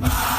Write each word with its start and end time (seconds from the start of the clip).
¿Qué 0.00 0.08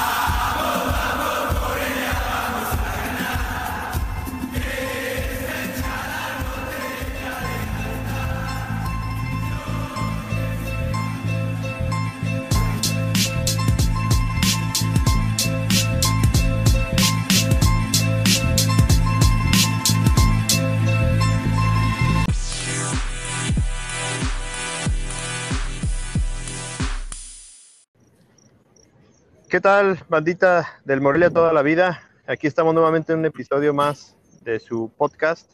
tal, 29.66 30.00
bandita 30.10 30.80
del 30.86 31.02
Morelia 31.02 31.32
toda 31.32 31.52
la 31.52 31.64
vida? 31.64 32.04
Aquí 32.28 32.46
estamos 32.46 32.76
nuevamente 32.76 33.14
en 33.14 33.20
un 33.20 33.26
episodio 33.26 33.74
más 33.74 34.16
de 34.44 34.60
su 34.60 34.92
podcast 34.96 35.52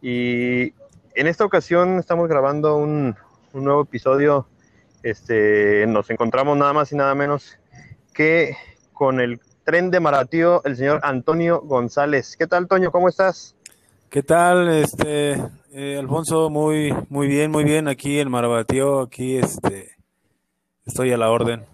y 0.00 0.72
en 1.16 1.26
esta 1.26 1.44
ocasión 1.44 1.98
estamos 1.98 2.28
grabando 2.28 2.76
un, 2.76 3.16
nuevo 3.52 3.82
episodio. 3.82 4.46
Este, 5.02 5.84
nos 5.88 6.10
encontramos 6.10 6.56
nada 6.56 6.72
más 6.72 6.92
y 6.92 6.94
nada 6.94 7.12
menos 7.16 7.58
que 8.14 8.54
con 8.92 9.18
el 9.18 9.40
tren 9.64 9.90
de 9.90 9.98
Maratío, 9.98 10.62
el 10.62 10.76
señor 10.76 11.00
Antonio 11.02 11.60
González. 11.60 12.36
¿Qué 12.36 12.46
tal, 12.46 12.68
Toño? 12.68 12.92
¿Cómo 12.92 13.08
estás? 13.08 13.56
¿Qué 14.10 14.22
tal, 14.22 14.68
este, 14.68 15.32
eh, 15.72 15.98
Alfonso? 15.98 16.50
Muy, 16.50 16.94
muy 17.08 17.26
bien, 17.26 17.50
muy 17.50 17.64
bien. 17.64 17.88
Aquí 17.88 18.20
en 18.20 18.30
Marabatío, 18.30 19.00
aquí, 19.00 19.38
este, 19.38 19.96
estoy 20.86 21.12
a 21.12 21.16
la 21.16 21.32
orden. 21.32 21.66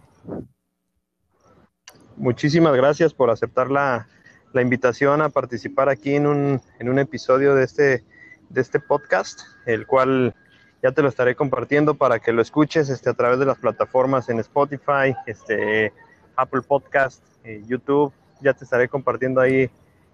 Muchísimas 2.17 2.75
gracias 2.75 3.13
por 3.13 3.31
aceptar 3.31 3.71
la, 3.71 4.09
la 4.53 4.63
invitación 4.63 5.21
a 5.21 5.29
participar 5.29 5.89
aquí 5.89 6.15
en 6.15 6.27
un, 6.27 6.61
en 6.79 6.89
un 6.89 6.99
episodio 6.99 7.55
de 7.55 7.65
este, 7.65 8.05
de 8.49 8.61
este 8.61 8.81
podcast, 8.81 9.41
el 9.67 9.87
cual 9.87 10.35
ya 10.83 10.93
te 10.93 11.03
lo 11.03 11.09
estaré 11.09 11.35
compartiendo 11.35 11.95
para 11.95 12.19
que 12.19 12.33
lo 12.33 12.41
escuches 12.41 12.89
este, 12.89 13.11
a 13.11 13.15
través 13.15 13.39
de 13.39 13.45
las 13.45 13.59
plataformas 13.59 14.29
en 14.31 14.41
Spotify, 14.41 15.15
este, 15.27 15.93
Apple 16.37 16.63
Podcast, 16.63 17.23
eh, 17.45 17.63
YouTube. 17.67 18.13
Ya 18.41 18.55
te 18.55 18.65
estaré 18.65 18.89
compartiendo 18.89 19.41
ahí 19.41 19.71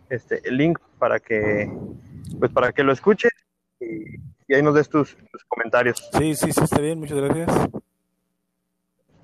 este, 0.08 0.40
el 0.48 0.56
link 0.56 0.78
para 0.98 1.20
que, 1.20 1.70
pues 2.38 2.50
para 2.50 2.72
que 2.72 2.82
lo 2.82 2.92
escuches 2.92 3.32
y, 3.78 4.16
y 4.48 4.54
ahí 4.54 4.62
nos 4.62 4.74
des 4.74 4.88
tus, 4.88 5.16
tus 5.30 5.44
comentarios. 5.44 6.08
Sí, 6.18 6.34
sí, 6.34 6.52
sí, 6.52 6.64
está 6.64 6.80
bien, 6.80 6.98
muchas 6.98 7.18
gracias. 7.18 7.68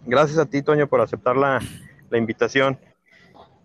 Gracias 0.07 0.39
a 0.39 0.47
ti, 0.47 0.63
Toño, 0.63 0.87
por 0.87 1.01
aceptar 1.01 1.37
la, 1.37 1.61
la 2.11 2.19
invitación. 2.19 2.79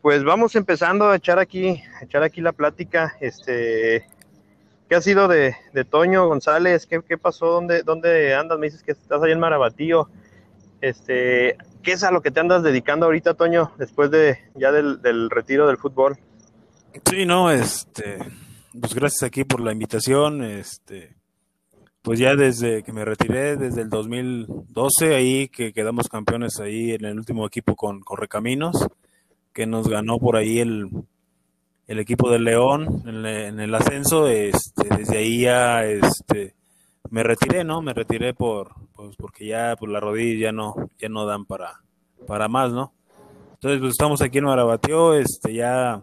Pues 0.02 0.23
vamos 0.23 0.55
empezando 0.55 1.09
a 1.09 1.16
echar 1.16 1.39
aquí, 1.39 1.81
a 1.99 2.03
echar 2.03 2.23
aquí 2.23 2.41
la 2.41 2.52
plática. 2.52 3.16
Este, 3.22 4.05
¿qué 4.89 4.95
ha 4.95 5.02
sido 5.02 5.27
de, 5.27 5.55
de 5.73 5.86
Toño 5.86 6.27
González? 6.27 6.86
¿Qué, 6.86 7.02
¿Qué, 7.08 7.17
pasó? 7.17 7.47
¿Dónde, 7.47 7.83
¿Dónde 7.83 8.36
andas? 8.36 8.59
Me 8.59 8.67
dices 8.67 8.83
que 8.83 8.91
estás 8.91 9.21
ahí 9.23 9.31
en 9.31 9.39
Marabatío. 9.39 10.09
Este, 10.81 11.55
¿qué 11.81 11.94
es 11.94 12.03
a 12.03 12.11
lo 12.11 12.21
que 12.21 12.31
te 12.31 12.41
andas 12.41 12.64
dedicando 12.64 13.05
ahorita, 13.05 13.36
Toño, 13.36 13.71
después 13.77 14.11
de 14.11 14.38
ya 14.55 14.73
del, 14.73 15.02
del 15.02 15.30
retiro 15.30 15.67
del 15.67 15.77
fútbol? 15.77 16.17
Sí, 17.09 17.25
no, 17.25 17.49
este, 17.49 18.19
pues 18.80 18.94
gracias 18.94 19.23
aquí 19.23 19.45
por 19.45 19.61
la 19.61 19.71
invitación, 19.71 20.44
este, 20.44 21.16
pues 22.03 22.19
ya 22.19 22.35
desde 22.35 22.83
que 22.83 22.91
me 22.91 23.05
retiré, 23.05 23.55
desde 23.55 23.81
el 23.81 23.89
2012, 23.89 25.15
ahí 25.15 25.47
que 25.47 25.71
quedamos 25.71 26.09
campeones 26.09 26.59
ahí 26.59 26.91
en 26.91 27.05
el 27.05 27.17
último 27.17 27.47
equipo 27.47 27.77
con 27.77 28.01
Correcaminos, 28.01 28.89
que 29.53 29.65
nos 29.65 29.87
ganó 29.87 30.19
por 30.19 30.35
ahí 30.35 30.59
el, 30.59 30.89
el 31.87 31.99
equipo 31.99 32.29
del 32.29 32.43
León 32.43 33.03
en, 33.07 33.57
el 33.57 33.73
ascenso, 33.73 34.27
este, 34.27 34.89
desde 34.97 35.17
ahí 35.17 35.41
ya 35.43 35.85
este, 35.85 36.55
me 37.09 37.23
retiré, 37.23 37.63
¿no? 37.63 37.81
Me 37.81 37.93
retiré 37.93 38.33
por, 38.33 38.73
pues 38.93 39.15
porque 39.15 39.47
ya 39.47 39.77
por 39.77 39.87
la 39.87 40.02
rodilla 40.02 40.47
ya 40.47 40.52
no, 40.52 40.75
ya 40.99 41.08
no 41.08 41.25
dan 41.25 41.45
para, 41.45 41.83
para 42.27 42.49
más, 42.49 42.73
¿no? 42.73 42.92
Entonces, 43.53 43.80
pues 43.80 43.92
estamos 43.92 44.21
aquí 44.21 44.39
en 44.39 44.43
Marabatío, 44.43 45.13
este, 45.13 45.53
ya 45.53 46.02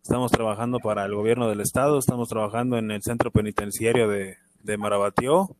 estamos 0.00 0.30
trabajando 0.30 0.78
para 0.78 1.04
el 1.04 1.16
gobierno 1.16 1.48
del 1.48 1.62
estado, 1.62 1.98
estamos 1.98 2.28
trabajando 2.28 2.78
en 2.78 2.92
el 2.92 3.02
centro 3.02 3.32
penitenciario 3.32 4.06
de, 4.06 4.36
de 4.62 4.76
Marabatío, 4.76 5.56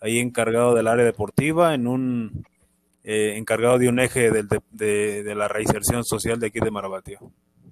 ahí 0.00 0.18
encargado 0.18 0.74
del 0.74 0.88
área 0.88 1.04
deportiva, 1.04 1.74
en 1.74 1.86
un 1.86 2.44
eh, 3.04 3.34
encargado 3.36 3.78
de 3.78 3.88
un 3.88 3.98
eje 3.98 4.30
de, 4.30 4.44
de, 4.70 5.22
de, 5.22 5.34
la 5.34 5.48
reinserción 5.48 6.04
social 6.04 6.38
de 6.38 6.48
aquí 6.48 6.60
de 6.60 6.70
Marabatío. 6.70 7.18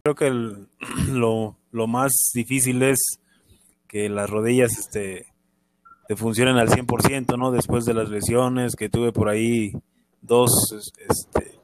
Creo 0.02 0.14
que 0.14 0.30
lo, 1.12 1.56
lo, 1.70 1.86
más 1.86 2.12
difícil 2.34 2.82
es 2.82 3.20
que 3.86 4.08
las 4.08 4.28
rodillas 4.28 4.70
este, 4.78 5.26
te 6.08 6.16
funcionen 6.16 6.56
al 6.56 6.68
100%, 6.68 7.38
¿no? 7.38 7.50
Después 7.50 7.84
de 7.84 7.94
las 7.94 8.08
lesiones 8.08 8.74
que 8.76 8.88
tuve 8.88 9.12
por 9.12 9.28
ahí 9.28 9.72
dos, 10.20 10.50
este, 11.08 11.60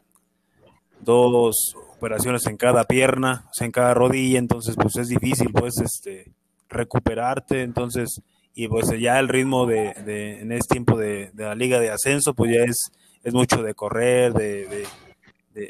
dos 1.01 1.75
operaciones 1.97 2.47
en 2.47 2.57
cada 2.57 2.85
pierna, 2.85 3.47
o 3.47 3.55
sea, 3.55 3.67
en 3.67 3.73
cada 3.73 3.95
rodilla, 3.95 4.39
entonces 4.39 4.77
pues 4.77 4.97
es 4.97 5.09
difícil 5.09 5.51
pues 5.53 5.75
este 5.79 6.33
recuperarte, 6.69 7.63
entonces 7.63 8.21
y 8.59 8.69
pues 8.69 8.89
ya 8.99 9.21
el 9.21 9.29
ritmo 9.29 9.67
de, 9.67 9.93
de 10.07 10.41
en 10.41 10.51
este 10.51 10.77
tiempo 10.77 10.97
de, 10.97 11.31
de, 11.35 11.45
la 11.45 11.55
liga 11.55 11.79
de 11.79 11.91
ascenso 11.91 12.33
pues 12.33 12.51
ya 12.53 12.65
es, 12.65 12.91
es 13.23 13.35
mucho 13.35 13.63
de 13.63 13.75
correr, 13.75 14.33
de, 14.33 14.67
de, 14.67 14.87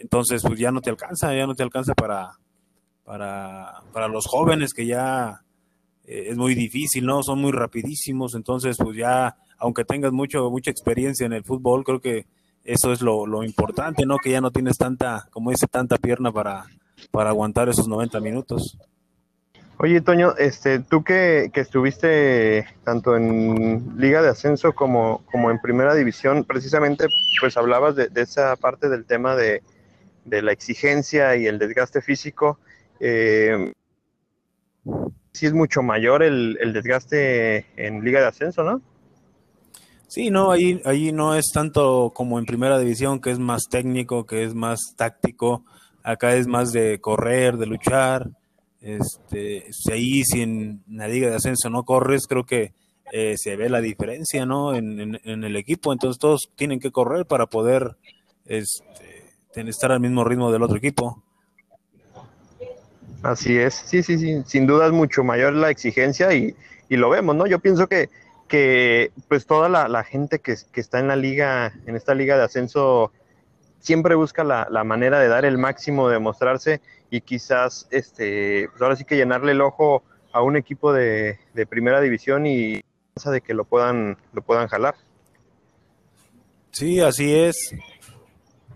entonces 0.02 0.40
pues 0.40 0.56
ya 0.56 0.70
no 0.70 0.80
te 0.80 0.90
alcanza, 0.90 1.34
ya 1.34 1.48
no 1.48 1.56
te 1.56 1.64
alcanza 1.64 1.94
para, 1.94 2.38
para, 3.04 3.82
para 3.92 4.06
los 4.06 4.26
jóvenes 4.26 4.72
que 4.72 4.86
ya 4.86 5.42
eh, 6.04 6.26
es 6.28 6.36
muy 6.36 6.54
difícil, 6.54 7.04
¿no? 7.04 7.24
Son 7.24 7.40
muy 7.40 7.50
rapidísimos, 7.50 8.36
entonces 8.36 8.76
pues 8.78 8.96
ya, 8.96 9.36
aunque 9.58 9.84
tengas 9.84 10.12
mucho, 10.12 10.48
mucha 10.48 10.70
experiencia 10.70 11.26
en 11.26 11.32
el 11.32 11.42
fútbol, 11.42 11.82
creo 11.82 12.00
que 12.00 12.26
eso 12.62 12.92
es 12.92 13.02
lo, 13.02 13.26
lo 13.26 13.42
importante, 13.42 14.06
¿no? 14.06 14.18
Que 14.18 14.30
ya 14.30 14.40
no 14.40 14.52
tienes 14.52 14.78
tanta, 14.78 15.26
como 15.32 15.50
dice, 15.50 15.66
tanta 15.66 15.98
pierna 15.98 16.30
para, 16.30 16.66
para 17.10 17.30
aguantar 17.30 17.68
esos 17.68 17.88
90 17.88 18.20
minutos. 18.20 18.78
Oye, 19.78 20.00
Toño, 20.00 20.34
este, 20.38 20.78
tú 20.78 21.04
que, 21.04 21.50
que, 21.52 21.60
estuviste 21.60 22.66
tanto 22.82 23.14
en 23.14 23.92
Liga 23.98 24.22
de 24.22 24.30
Ascenso 24.30 24.74
como, 24.74 25.22
como 25.30 25.50
en 25.50 25.60
Primera 25.60 25.94
División, 25.94 26.44
precisamente 26.44 27.08
pues 27.40 27.58
hablabas 27.58 27.94
de, 27.94 28.08
esa 28.14 28.56
parte 28.56 28.88
del 28.88 29.04
tema 29.04 29.36
de, 29.36 29.62
de, 30.24 30.40
la 30.40 30.52
exigencia 30.52 31.36
y 31.36 31.46
el 31.46 31.58
desgaste 31.58 32.00
físico. 32.00 32.58
Eh, 33.00 33.74
sí 35.32 35.44
es 35.44 35.52
mucho 35.52 35.82
mayor 35.82 36.22
el, 36.22 36.56
el, 36.62 36.72
desgaste 36.72 37.66
en 37.76 38.02
Liga 38.02 38.20
de 38.20 38.28
Ascenso, 38.28 38.62
¿no? 38.62 38.80
Sí, 40.08 40.30
no, 40.30 40.52
ahí, 40.52 40.80
ahí 40.86 41.12
no 41.12 41.34
es 41.34 41.50
tanto 41.52 42.12
como 42.14 42.38
en 42.38 42.46
Primera 42.46 42.78
División, 42.78 43.20
que 43.20 43.30
es 43.30 43.38
más 43.38 43.64
técnico, 43.68 44.24
que 44.24 44.44
es 44.44 44.54
más 44.54 44.94
táctico. 44.96 45.64
Acá 46.02 46.34
es 46.34 46.46
más 46.46 46.72
de 46.72 46.98
correr, 46.98 47.58
de 47.58 47.66
luchar. 47.66 48.30
Este, 48.86 49.66
si 49.72 49.92
ahí 49.92 50.22
si 50.22 50.42
en 50.42 50.84
la 50.88 51.08
liga 51.08 51.28
de 51.28 51.34
ascenso 51.34 51.68
no 51.68 51.82
corres, 51.82 52.28
creo 52.28 52.46
que 52.46 52.72
eh, 53.10 53.34
se 53.36 53.56
ve 53.56 53.68
la 53.68 53.80
diferencia, 53.80 54.46
¿no? 54.46 54.76
En, 54.76 55.18
en, 55.24 55.42
el 55.42 55.56
equipo, 55.56 55.92
entonces 55.92 56.20
todos 56.20 56.52
tienen 56.54 56.78
que 56.78 56.92
correr 56.92 57.26
para 57.26 57.46
poder 57.46 57.96
este, 58.44 59.34
estar 59.54 59.90
al 59.90 59.98
mismo 59.98 60.22
ritmo 60.22 60.52
del 60.52 60.62
otro 60.62 60.76
equipo. 60.76 61.20
Así 63.24 63.56
es, 63.56 63.74
sí, 63.74 64.04
sí, 64.04 64.18
sí, 64.18 64.44
sin 64.46 64.68
duda 64.68 64.86
es 64.86 64.92
mucho 64.92 65.24
mayor 65.24 65.54
la 65.54 65.70
exigencia 65.70 66.32
y, 66.32 66.54
y 66.88 66.96
lo 66.96 67.10
vemos, 67.10 67.34
¿no? 67.34 67.48
Yo 67.48 67.58
pienso 67.58 67.88
que, 67.88 68.08
que 68.46 69.10
pues 69.26 69.46
toda 69.46 69.68
la, 69.68 69.88
la 69.88 70.04
gente 70.04 70.38
que, 70.38 70.54
que, 70.70 70.80
está 70.80 71.00
en 71.00 71.08
la 71.08 71.16
liga, 71.16 71.72
en 71.86 71.96
esta 71.96 72.14
liga 72.14 72.36
de 72.36 72.44
ascenso, 72.44 73.10
siempre 73.86 74.16
busca 74.16 74.42
la, 74.42 74.66
la 74.68 74.82
manera 74.82 75.20
de 75.20 75.28
dar 75.28 75.44
el 75.44 75.58
máximo, 75.58 76.08
de 76.08 76.18
mostrarse 76.18 76.80
y 77.08 77.20
quizás 77.20 77.86
este 77.92 78.68
pues 78.70 78.82
ahora 78.82 78.96
sí 78.96 79.04
que 79.04 79.16
llenarle 79.16 79.52
el 79.52 79.60
ojo 79.60 80.02
a 80.32 80.42
un 80.42 80.56
equipo 80.56 80.92
de, 80.92 81.38
de 81.54 81.66
primera 81.66 82.00
división 82.00 82.46
y 82.46 82.82
de 83.24 83.40
que 83.40 83.54
lo 83.54 83.64
puedan 83.64 84.18
lo 84.32 84.42
puedan 84.42 84.66
jalar. 84.66 84.96
Sí 86.72 87.00
así 87.00 87.32
es. 87.32 87.76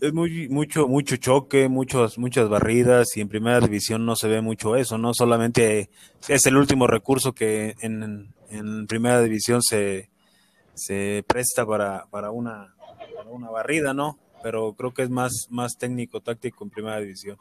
Es 0.01 0.13
muy 0.13 0.49
mucho 0.49 0.87
mucho 0.87 1.17
choque 1.17 1.69
muchos 1.69 2.17
muchas 2.17 2.49
barridas 2.49 3.09
y 3.17 3.21
en 3.21 3.29
primera 3.29 3.59
división 3.59 4.07
no 4.07 4.15
se 4.15 4.29
ve 4.29 4.41
mucho 4.41 4.77
eso 4.77 4.97
no 4.97 5.13
solamente 5.13 5.91
es 6.29 6.47
el 6.47 6.57
último 6.57 6.87
recurso 6.87 7.33
que 7.33 7.75
en, 7.81 8.33
en 8.49 8.87
primera 8.87 9.21
división 9.21 9.61
se, 9.61 10.09
se 10.73 11.23
presta 11.27 11.67
para, 11.67 12.07
para 12.11 12.31
una 12.31 12.75
para 13.15 13.29
una 13.29 13.51
barrida 13.51 13.93
no 13.93 14.19
pero 14.43 14.73
creo 14.75 14.93
que 14.93 15.03
es 15.03 15.11
más 15.11 15.49
más 15.51 15.77
técnico 15.79 16.21
táctico 16.21 16.65
en 16.65 16.71
primera 16.71 16.99
división 16.99 17.39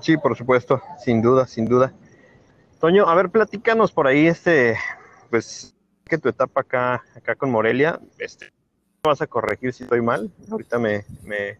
Sí, 0.00 0.16
por 0.16 0.36
supuesto, 0.36 0.80
sin 0.98 1.20
duda, 1.20 1.46
sin 1.46 1.66
duda. 1.66 1.92
Toño, 2.80 3.08
a 3.08 3.14
ver, 3.14 3.30
platícanos 3.30 3.92
por 3.92 4.06
ahí, 4.06 4.26
este, 4.26 4.76
pues, 5.30 5.74
que 6.04 6.18
tu 6.18 6.28
etapa 6.28 6.62
acá, 6.62 7.04
acá 7.14 7.34
con 7.34 7.50
Morelia, 7.50 8.00
este, 8.18 8.52
vas 9.04 9.20
a 9.20 9.26
corregir 9.26 9.72
si 9.72 9.84
estoy 9.84 10.00
mal. 10.00 10.32
Ahorita 10.50 10.78
me, 10.78 11.04
me, 11.22 11.58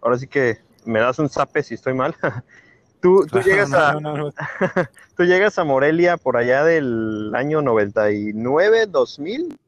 ahora 0.00 0.18
sí 0.18 0.26
que 0.26 0.58
me 0.84 1.00
das 1.00 1.18
un 1.18 1.28
zape 1.28 1.62
si 1.62 1.74
estoy 1.74 1.94
mal. 1.94 2.16
tú, 3.00 3.26
tú, 3.26 3.40
llegas 3.44 3.72
a, 3.74 3.96
tú 5.16 5.24
llegas 5.24 5.58
a 5.58 5.64
Morelia 5.64 6.16
por 6.16 6.36
allá 6.36 6.64
del 6.64 7.32
año 7.34 7.62
99, 7.62 8.86
2000. 8.86 9.58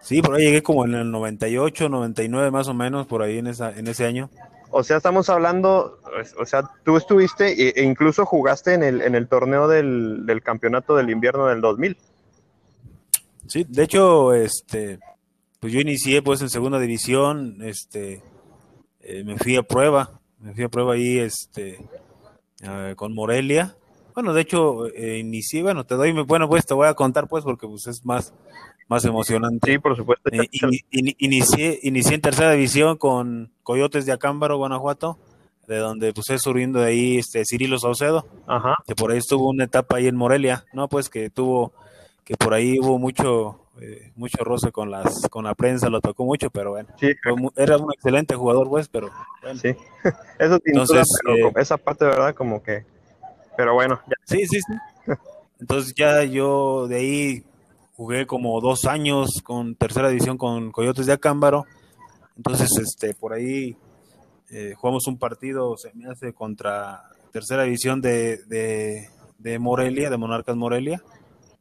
Sí, 0.00 0.22
por 0.22 0.36
ahí 0.36 0.44
llegué 0.44 0.62
como 0.62 0.84
en 0.84 0.94
el 0.94 1.10
98, 1.10 1.88
99 1.88 2.50
más 2.50 2.68
o 2.68 2.74
menos, 2.74 3.06
por 3.06 3.22
ahí 3.22 3.38
en, 3.38 3.48
esa, 3.48 3.76
en 3.76 3.86
ese 3.88 4.06
año. 4.06 4.30
O 4.70 4.82
sea, 4.82 4.98
estamos 4.98 5.28
hablando, 5.30 5.98
o 6.38 6.44
sea, 6.44 6.70
tú 6.84 6.96
estuviste 6.96 7.80
e, 7.80 7.82
incluso 7.82 8.26
jugaste 8.26 8.74
en 8.74 8.82
el, 8.82 9.00
en 9.00 9.14
el 9.14 9.28
torneo 9.28 9.66
del, 9.66 10.26
del 10.26 10.42
campeonato 10.42 10.94
del 10.94 11.10
invierno 11.10 11.46
del 11.46 11.60
2000. 11.60 11.96
Sí, 13.46 13.64
de 13.66 13.82
hecho, 13.82 14.34
este, 14.34 14.98
pues 15.58 15.72
yo 15.72 15.80
inicié 15.80 16.22
pues 16.22 16.42
en 16.42 16.50
segunda 16.50 16.78
división, 16.78 17.58
este, 17.62 18.22
eh, 19.00 19.24
me 19.24 19.38
fui 19.38 19.56
a 19.56 19.62
prueba, 19.62 20.20
me 20.38 20.52
fui 20.54 20.64
a 20.64 20.68
prueba 20.68 20.94
ahí, 20.94 21.18
este, 21.18 21.78
uh, 22.62 22.94
con 22.94 23.14
Morelia. 23.14 23.74
Bueno, 24.14 24.34
de 24.34 24.42
hecho, 24.42 24.86
eh, 24.88 25.18
inicié, 25.18 25.62
bueno, 25.62 25.86
te 25.86 25.94
doy, 25.94 26.12
bueno, 26.24 26.46
pues 26.46 26.66
te 26.66 26.74
voy 26.74 26.88
a 26.88 26.94
contar 26.94 27.26
pues 27.26 27.42
porque 27.42 27.66
pues 27.66 27.86
es 27.86 28.04
más, 28.04 28.34
más 28.88 29.04
emocionante. 29.04 29.72
Sí, 29.72 29.78
por 29.78 29.96
supuesto. 29.96 30.30
Eh, 30.32 30.48
in, 30.90 31.14
inicié, 31.18 31.78
inicié 31.82 32.14
en 32.14 32.20
tercera 32.22 32.52
división 32.52 32.96
con 32.96 33.52
Coyotes 33.62 34.06
de 34.06 34.12
Acámbaro, 34.12 34.56
Guanajuato, 34.56 35.18
de 35.66 35.76
donde 35.76 36.12
pues 36.14 36.30
es 36.30 36.42
surgiendo 36.42 36.80
de 36.80 36.86
ahí 36.86 37.18
este 37.18 37.44
Cirilo 37.44 37.78
Saucedo, 37.78 38.26
Ajá. 38.46 38.74
que 38.86 38.94
por 38.94 39.12
ahí 39.12 39.18
estuvo 39.18 39.48
una 39.48 39.64
etapa 39.64 39.98
ahí 39.98 40.08
en 40.08 40.16
Morelia, 40.16 40.64
¿no? 40.72 40.88
Pues 40.88 41.10
que 41.10 41.28
tuvo, 41.28 41.72
que 42.24 42.36
por 42.36 42.54
ahí 42.54 42.78
hubo 42.80 42.98
mucho, 42.98 43.66
eh, 43.78 44.10
mucho 44.16 44.42
roce 44.42 44.72
con 44.72 44.90
las, 44.90 45.28
con 45.28 45.44
la 45.44 45.54
prensa, 45.54 45.90
lo 45.90 46.00
tocó 46.00 46.24
mucho, 46.24 46.48
pero 46.48 46.70
bueno, 46.70 46.88
sí. 46.98 47.14
muy, 47.36 47.50
era 47.56 47.76
un 47.76 47.92
excelente 47.92 48.34
jugador, 48.34 48.68
pues, 48.70 48.88
pero 48.88 49.10
bueno. 49.42 49.60
Sí, 49.60 49.68
eso 50.38 50.58
Entonces, 50.64 51.06
duda, 51.22 51.34
pero 51.36 51.48
eh, 51.48 51.52
esa 51.56 51.76
parte, 51.76 52.06
de 52.06 52.12
verdad, 52.12 52.34
como 52.34 52.62
que, 52.62 52.86
pero 53.54 53.74
bueno. 53.74 54.00
Ya. 54.06 54.16
Sí, 54.24 54.46
sí, 54.46 54.60
sí. 54.62 54.72
Entonces 55.60 55.92
ya 55.94 56.24
yo 56.24 56.86
de 56.88 56.96
ahí 56.96 57.44
jugué 57.98 58.28
como 58.28 58.60
dos 58.60 58.84
años 58.84 59.42
con 59.42 59.74
tercera 59.74 60.08
división 60.08 60.38
con 60.38 60.70
Coyotes 60.70 61.06
de 61.06 61.14
Acámbaro. 61.14 61.66
Entonces, 62.36 62.70
este, 62.78 63.12
por 63.12 63.32
ahí 63.32 63.76
eh, 64.50 64.74
jugamos 64.76 65.08
un 65.08 65.18
partido, 65.18 65.76
se 65.76 65.92
me 65.94 66.08
hace, 66.08 66.32
contra 66.32 67.02
tercera 67.32 67.64
división 67.64 68.00
de, 68.00 68.36
de, 68.46 69.08
de, 69.38 69.58
Morelia, 69.58 70.10
de 70.10 70.16
Monarcas 70.16 70.54
Morelia. 70.54 71.02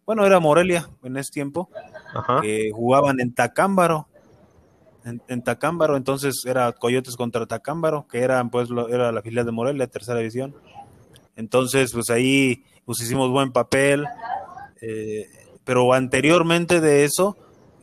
Bueno, 0.05 0.27
era 0.27 0.39
Morelia 0.39 0.87
en 1.01 1.17
ese 1.17 1.31
tiempo, 1.31 1.71
Ajá. 2.13 2.39
que 2.41 2.69
jugaban 2.71 3.19
en 3.19 3.33
Tacámbaro. 3.33 4.07
En, 5.05 5.23
en, 5.27 5.41
Tacámbaro, 5.41 5.97
entonces 5.97 6.43
era 6.45 6.71
Coyotes 6.71 7.15
contra 7.15 7.47
Tacámbaro, 7.47 8.05
que 8.07 8.19
eran, 8.19 8.51
pues, 8.51 8.69
lo, 8.69 8.89
era 8.89 9.11
la 9.11 9.23
filial 9.23 9.47
de 9.47 9.53
Morelia, 9.53 9.87
tercera 9.87 10.19
división. 10.19 10.53
Entonces, 11.35 11.91
pues 11.93 12.11
ahí 12.11 12.63
pues 12.85 13.01
hicimos 13.01 13.31
buen 13.31 13.51
papel. 13.51 14.05
Eh, 14.81 15.25
pero 15.67 15.93
anteriormente 15.93 16.79
de 16.79 17.03
eso 17.03 17.35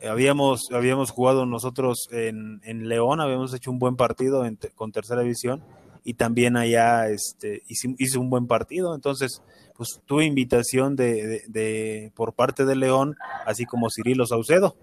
habíamos, 0.02 0.68
habíamos 0.72 1.10
jugado 1.10 1.44
nosotros 1.44 2.08
en, 2.10 2.62
en 2.64 2.88
León, 2.88 3.20
habíamos 3.20 3.52
hecho 3.52 3.70
un 3.70 3.78
buen 3.78 3.94
partido 3.94 4.46
en, 4.46 4.58
con 4.74 4.90
tercera 4.90 5.20
división 5.20 5.62
y 6.02 6.14
también 6.14 6.56
allá 6.56 7.08
este, 7.10 7.62
hice, 7.68 7.94
hice, 7.98 8.18
un 8.18 8.30
buen 8.30 8.46
partido, 8.46 8.94
entonces 8.94 9.42
pues 9.76 10.00
tuve 10.06 10.24
invitación 10.24 10.96
de, 10.96 11.26
de, 11.26 11.42
de, 11.48 12.12
por 12.14 12.32
parte 12.32 12.64
de 12.64 12.74
León, 12.74 13.16
así 13.44 13.66
como 13.66 13.88
Cirilo 13.90 14.24
Saucedo. 14.26 14.76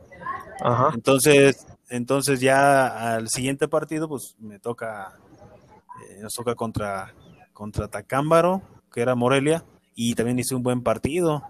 Ajá. 0.63 0.91
Entonces, 0.93 1.65
entonces 1.89 2.39
ya 2.39 3.15
al 3.15 3.29
siguiente 3.29 3.67
partido 3.67 4.09
pues 4.09 4.35
me 4.37 4.59
toca, 4.59 5.17
eh, 6.07 6.19
nos 6.21 6.33
toca 6.33 6.53
contra, 6.53 7.15
contra 7.53 7.87
Tacámbaro, 7.87 8.61
que 8.93 9.01
era 9.01 9.15
Morelia, 9.15 9.65
y 9.95 10.13
también 10.13 10.37
hice 10.37 10.53
un 10.53 10.61
buen 10.61 10.83
partido. 10.83 11.41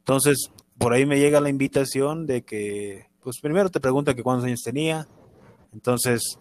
Entonces, 0.00 0.50
por 0.78 0.92
ahí 0.92 1.04
me 1.06 1.18
llega 1.18 1.40
la 1.40 1.50
invitación 1.50 2.26
de 2.26 2.42
que, 2.42 3.06
pues 3.22 3.40
primero 3.40 3.68
te 3.68 3.80
pregunta 3.80 4.14
que 4.14 4.22
cuántos 4.22 4.46
años 4.46 4.62
tenía, 4.62 5.06
entonces, 5.72 6.38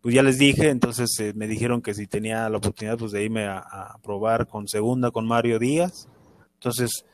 pues 0.00 0.14
ya 0.14 0.22
les 0.22 0.38
dije, 0.38 0.70
entonces 0.70 1.08
eh, 1.20 1.32
me 1.34 1.46
dijeron 1.46 1.82
que 1.82 1.94
si 1.94 2.06
tenía 2.06 2.48
la 2.48 2.58
oportunidad 2.58 2.98
pues 2.98 3.12
de 3.12 3.24
irme 3.24 3.46
a, 3.46 3.96
probar 4.02 4.48
con 4.48 4.66
segunda 4.66 5.10
con 5.10 5.26
Mario 5.26 5.58
Díaz, 5.58 6.08
entonces 6.54 7.04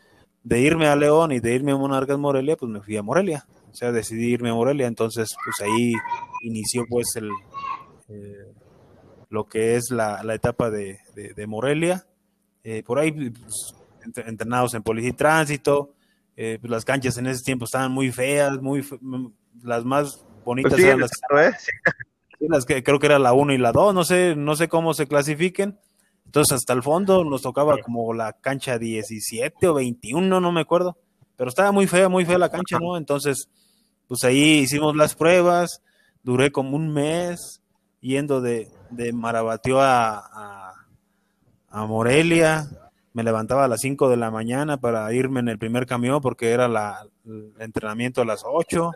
de 0.45 0.61
irme 0.61 0.87
a 0.87 0.97
León 0.97 1.33
y 1.33 1.41
de 1.41 1.55
irme 1.55 1.73
a 1.73 1.77
Monarcas 1.77 2.19
Morelia, 2.19 2.57
pues 2.57 2.71
me 2.71 2.81
fui 2.81 2.97
a 2.97 3.03
Morelia, 3.03 3.47
o 3.71 3.75
sea, 3.75 3.91
decidí 3.91 4.33
irme 4.33 4.51
a 4.51 4.55
Morelia, 4.55 4.87
entonces 4.87 5.29
pues 5.45 5.69
ahí 5.69 5.93
inició 6.43 6.85
pues 6.89 7.07
el, 7.17 7.29
eh, 8.09 8.53
lo 9.29 9.45
que 9.49 9.75
es 9.75 9.91
la, 9.91 10.23
la 10.23 10.35
etapa 10.35 10.71
de, 10.71 11.01
de, 11.15 11.35
de 11.35 11.47
Morelia, 11.47 12.07
eh, 12.63 12.83
por 12.85 13.01
ahí 13.01 13.13
pues, 13.13 13.75
entrenados 14.27 14.75
en 14.75 14.83
policía 14.83 15.11
y 15.11 15.15
tránsito, 15.15 15.96
eh, 16.37 16.59
pues 16.61 16.71
las 16.71 16.85
canchas 16.85 17.17
en 17.17 17.27
ese 17.27 17.43
tiempo 17.43 17.65
estaban 17.65 17.91
muy 17.93 18.13
feas, 18.13 18.61
muy 18.61 18.83
fe 18.83 18.99
las 19.63 19.85
más 19.85 20.25
bonitas 20.45 20.73
pues 20.73 20.83
sí, 20.83 20.89
eran 20.89 21.01
las, 21.01 21.11
claro, 21.13 21.49
¿eh? 21.49 21.55
sí. 22.39 22.47
las, 22.49 22.67
que 22.67 22.83
creo 22.83 22.99
que 22.99 23.07
era 23.07 23.19
la 23.19 23.33
1 23.33 23.55
y 23.55 23.59
la 23.59 23.73
2, 23.73 23.95
no 23.95 24.05
sé, 24.05 24.37
no 24.37 24.55
sé 24.55 24.69
cómo 24.69 24.95
se 24.95 25.07
clasifiquen. 25.07 25.79
Entonces 26.27 26.57
hasta 26.57 26.73
el 26.73 26.83
fondo 26.83 27.25
nos 27.25 27.43
tocaba 27.43 27.79
como 27.79 28.13
la 28.13 28.33
cancha 28.35 28.79
17 28.79 29.69
o 29.69 29.75
21, 29.75 30.41
no 30.41 30.53
me 30.53 30.61
acuerdo, 30.61 30.99
pero 31.37 31.49
estaba 31.49 31.73
muy 31.73 31.87
fea, 31.87 32.09
muy 32.09 32.25
fea 32.25 32.37
la 32.37 32.51
cancha, 32.51 32.79
¿no? 32.81 32.97
Entonces, 32.97 33.49
pues 34.09 34.25
ahí 34.25 34.59
hicimos 34.59 34.97
las 34.97 35.15
pruebas, 35.15 35.83
duré 36.23 36.51
como 36.51 36.77
un 36.77 36.93
mes 36.93 37.63
yendo 38.01 38.41
de, 38.41 38.69
de 38.91 39.13
Marabateo 39.13 39.81
a, 39.81 40.19
a, 40.19 40.75
a 41.69 41.87
Morelia, 41.87 42.69
me 43.17 43.23
levantaba 43.23 43.65
a 43.65 43.69
las 43.69 43.81
5 43.81 44.11
de 44.11 44.19
la 44.19 44.31
mañana 44.31 44.77
para 44.77 45.11
irme 45.11 45.41
en 45.41 45.49
el 45.49 45.59
primer 45.59 45.87
camión 45.87 46.21
porque 46.21 46.51
era 46.51 46.69
la, 46.69 47.07
el 47.25 47.55
entrenamiento 47.61 48.21
a 48.21 48.27
las 48.27 48.43
8. 48.45 48.91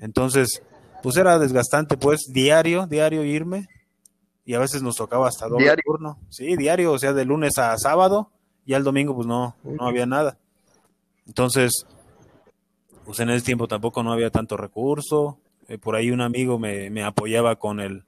Entonces, 0.00 0.62
pues 1.02 1.18
era 1.18 1.38
desgastante, 1.38 1.98
pues 1.98 2.30
diario, 2.32 2.86
diario 2.86 3.24
irme. 3.24 3.68
Y 4.46 4.54
a 4.54 4.58
veces 4.58 4.82
nos 4.82 4.96
tocaba 4.96 5.28
hasta 5.28 5.48
doble 5.48 5.64
¿Diario? 5.64 5.82
turno. 5.84 6.18
Sí, 6.30 6.56
diario, 6.56 6.92
o 6.92 6.98
sea, 6.98 7.12
de 7.12 7.26
lunes 7.26 7.58
a 7.58 7.76
sábado. 7.76 8.30
Y 8.64 8.72
al 8.72 8.84
domingo, 8.84 9.14
pues 9.14 9.26
no, 9.26 9.54
no 9.64 9.86
había 9.86 10.06
nada. 10.06 10.38
Entonces, 11.26 11.86
pues 13.04 13.20
en 13.20 13.28
ese 13.28 13.44
tiempo 13.44 13.68
tampoco 13.68 14.02
no 14.02 14.14
había 14.14 14.30
tanto 14.30 14.56
recurso. 14.56 15.40
Eh, 15.68 15.76
por 15.76 15.94
ahí 15.94 16.10
un 16.10 16.22
amigo 16.22 16.58
me, 16.58 16.88
me 16.88 17.04
apoyaba 17.04 17.56
con 17.56 17.80
el, 17.80 18.04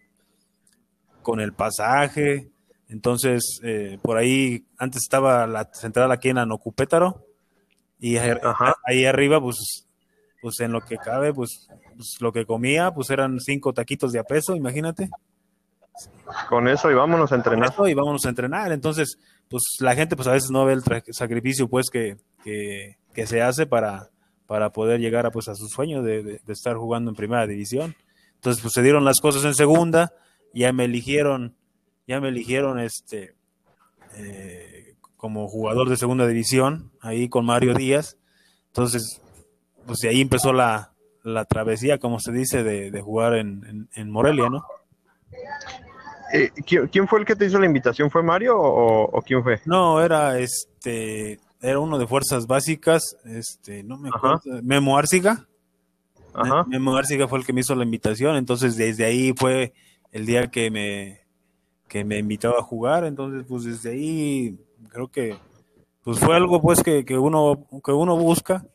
con 1.21 1.39
el 1.39 1.53
pasaje. 1.53 2.49
Entonces, 2.95 3.59
eh, 3.65 3.99
por 4.01 4.17
ahí, 4.17 4.67
antes 4.79 5.03
estaba 5.03 5.49
la 5.49 5.69
central 5.73 6.13
aquí 6.13 6.29
en 6.29 6.39
Anocupétaro, 6.39 7.27
y 7.99 8.19
ahí, 8.19 8.39
ahí, 8.87 9.05
arriba, 9.05 9.41
pues, 9.41 9.89
pues 10.41 10.61
en 10.61 10.71
lo 10.71 10.81
que 10.81 10.97
cabe, 10.97 11.35
pues, 11.35 11.69
pues, 11.97 12.15
lo 12.21 12.33
que 12.33 12.47
comía, 12.47 12.93
pues 12.93 13.11
eran 13.11 13.41
cinco 13.41 13.73
taquitos 13.73 14.13
de 14.13 14.21
a 14.21 14.23
peso, 14.23 14.55
imagínate. 14.55 15.11
Con 16.49 16.69
eso 16.69 16.89
y 16.89 16.95
vámonos 16.95 17.33
a 17.33 17.35
entrenar. 17.35 17.65
Con 17.65 17.75
eso 17.75 17.89
y 17.89 17.95
vámonos 17.95 18.25
a 18.27 18.29
entrenar. 18.29 18.71
Entonces, 18.71 19.19
pues 19.49 19.65
la 19.81 19.97
gente, 19.97 20.15
pues 20.15 20.29
a 20.29 20.33
veces 20.33 20.51
no 20.53 20.65
ve 20.65 20.75
el 20.75 20.83
sacrificio, 21.11 21.67
pues, 21.67 21.91
que, 21.91 22.17
que, 22.45 22.97
que, 23.13 23.27
se 23.27 23.43
hace 23.43 23.67
para, 23.67 24.11
para 24.47 24.71
poder 24.71 25.01
llegar 25.01 25.27
a, 25.27 25.33
pues, 25.33 25.49
a 25.49 25.57
su 25.57 25.67
sueño 25.67 26.05
de, 26.05 26.23
de, 26.23 26.41
de 26.47 26.53
estar 26.53 26.77
jugando 26.77 27.11
en 27.11 27.17
primera 27.17 27.45
división. 27.49 27.97
Entonces, 28.37 28.63
pues 28.63 28.73
se 28.73 28.83
dieron 28.83 29.05
las 29.05 29.19
cosas 29.19 29.45
en 29.45 29.55
segunda, 29.57 30.13
ya 30.53 30.73
me 30.73 30.85
eligieron 30.85 31.57
ya 32.07 32.21
me 32.21 32.29
eligieron 32.29 32.79
este 32.79 33.35
eh, 34.17 34.95
como 35.17 35.49
jugador 35.49 35.89
de 35.89 35.97
segunda 35.97 36.27
división, 36.27 36.93
ahí 37.01 37.29
con 37.29 37.47
Mario 37.47 37.75
Díaz. 37.75 38.19
Entonces, 38.67 39.23
pues 39.87 40.01
de 40.01 40.11
ahí 40.11 40.21
empezó 40.21 40.53
la, 40.53 40.93
la 41.23 41.45
travesía, 41.47 41.99
como 41.99 42.21
se 42.21 42.33
dice, 42.33 42.63
de, 42.63 42.91
de 42.91 43.01
jugar 43.01 43.35
en, 43.35 43.65
en, 43.67 43.89
en, 43.95 44.11
Morelia, 44.11 44.51
¿no? 44.51 44.65
Eh, 46.33 46.51
¿quién, 46.91 47.09
fue 47.09 47.21
el 47.21 47.25
que 47.25 47.37
te 47.37 47.47
hizo 47.47 47.59
la 47.59 47.67
invitación? 47.67 48.11
¿Fue 48.11 48.23
Mario 48.23 48.59
o, 48.59 49.05
o, 49.05 49.23
quién 49.23 49.43
fue? 49.43 49.61
No, 49.65 50.03
era 50.03 50.39
este, 50.39 51.41
era 51.61 51.79
uno 51.79 51.99
de 51.99 52.07
fuerzas 52.07 52.47
básicas, 52.47 53.17
este, 53.25 53.83
no 53.83 53.97
me 53.97 54.11
acuerdo, 54.11 54.41
Ajá. 54.45 54.61
Memo 54.63 54.99
Arciga. 54.99 55.47
Ajá. 56.35 56.65
Memo 56.67 56.97
Arciga 56.97 57.29
fue 57.29 57.39
el 57.39 57.47
que 57.47 57.53
me 57.53 57.61
hizo 57.61 57.75
la 57.75 57.85
invitación, 57.85 58.37
entonces 58.37 58.77
desde 58.77 59.07
ahí 59.07 59.33
fue 59.35 59.73
el 60.13 60.27
día 60.27 60.49
que 60.49 60.71
me, 60.71 61.24
que 61.95 62.05
me 62.05 62.19
invitaba 62.19 62.59
a 62.59 62.63
jugar, 62.63 63.05
entonces 63.05 63.45
pues 63.49 63.63
desde 63.63 63.91
ahí 63.91 64.59
creo 64.89 65.07
que 65.07 65.39
pues 66.03 66.19
fue 66.19 66.35
algo 66.35 66.61
pues 66.61 66.83
que, 66.83 67.05
que 67.05 67.17
uno 67.17 67.69
que 67.85 67.93
uno 67.93 68.17
busca 68.17 68.67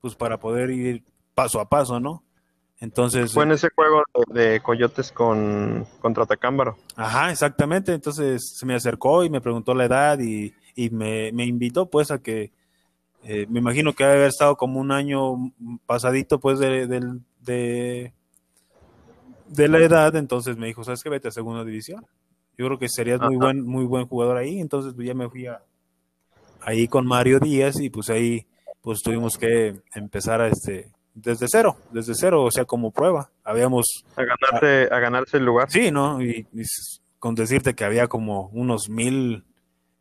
pues 0.00 0.14
para 0.14 0.38
poder 0.38 0.70
ir 0.70 1.02
paso 1.34 1.58
a 1.58 1.68
paso, 1.68 1.98
¿no? 1.98 2.22
Entonces 2.78 3.32
fue 3.32 3.42
en 3.42 3.50
ese 3.50 3.70
juego 3.74 4.04
de, 4.28 4.60
Coyotes 4.62 5.10
con 5.10 5.84
contra 5.98 6.26
Tacámbaro. 6.26 6.76
Ajá, 6.94 7.32
exactamente. 7.32 7.92
Entonces 7.92 8.56
se 8.56 8.64
me 8.64 8.76
acercó 8.76 9.24
y 9.24 9.30
me 9.30 9.40
preguntó 9.40 9.74
la 9.74 9.86
edad 9.86 10.20
y, 10.20 10.54
y 10.76 10.90
me, 10.90 11.32
me, 11.32 11.46
invitó 11.46 11.90
pues 11.90 12.12
a 12.12 12.22
que 12.22 12.52
eh, 13.24 13.48
me 13.50 13.58
imagino 13.58 13.94
que 13.94 14.04
haber 14.04 14.28
estado 14.28 14.54
como 14.54 14.78
un 14.78 14.92
año 14.92 15.52
pasadito 15.86 16.38
pues 16.38 16.60
de, 16.60 16.86
de, 16.86 17.18
de 17.40 18.12
de 19.48 19.66
la 19.66 19.78
edad, 19.78 20.14
entonces 20.14 20.56
me 20.56 20.68
dijo, 20.68 20.84
¿sabes 20.84 21.02
qué? 21.02 21.10
Vete 21.10 21.26
a 21.26 21.32
segunda 21.32 21.64
división. 21.64 22.06
Yo 22.60 22.66
creo 22.66 22.78
que 22.78 22.90
serías 22.90 23.18
muy 23.22 23.36
buen, 23.36 23.62
muy 23.62 23.86
buen 23.86 24.06
jugador 24.06 24.36
ahí, 24.36 24.60
entonces 24.60 24.92
pues 24.92 25.06
ya 25.06 25.14
me 25.14 25.30
fui 25.30 25.46
a, 25.46 25.62
ahí 26.60 26.88
con 26.88 27.06
Mario 27.06 27.40
Díaz 27.40 27.80
y 27.80 27.88
pues 27.88 28.10
ahí 28.10 28.46
pues 28.82 29.00
tuvimos 29.00 29.38
que 29.38 29.80
empezar 29.94 30.42
a 30.42 30.48
este 30.48 30.90
desde 31.14 31.46
cero, 31.48 31.78
desde 31.90 32.14
cero, 32.14 32.44
o 32.44 32.50
sea, 32.50 32.66
como 32.66 32.90
prueba. 32.90 33.30
Habíamos 33.44 33.86
a 34.14 34.24
ganarse, 34.24 34.94
a 34.94 34.98
ganarse 34.98 35.38
el 35.38 35.46
lugar. 35.46 35.70
Sí, 35.70 35.90
¿no? 35.90 36.22
Y, 36.22 36.46
con 37.18 37.34
decirte 37.34 37.72
que 37.72 37.84
había 37.84 38.08
como 38.08 38.50
unos 38.52 38.90
mil, 38.90 39.42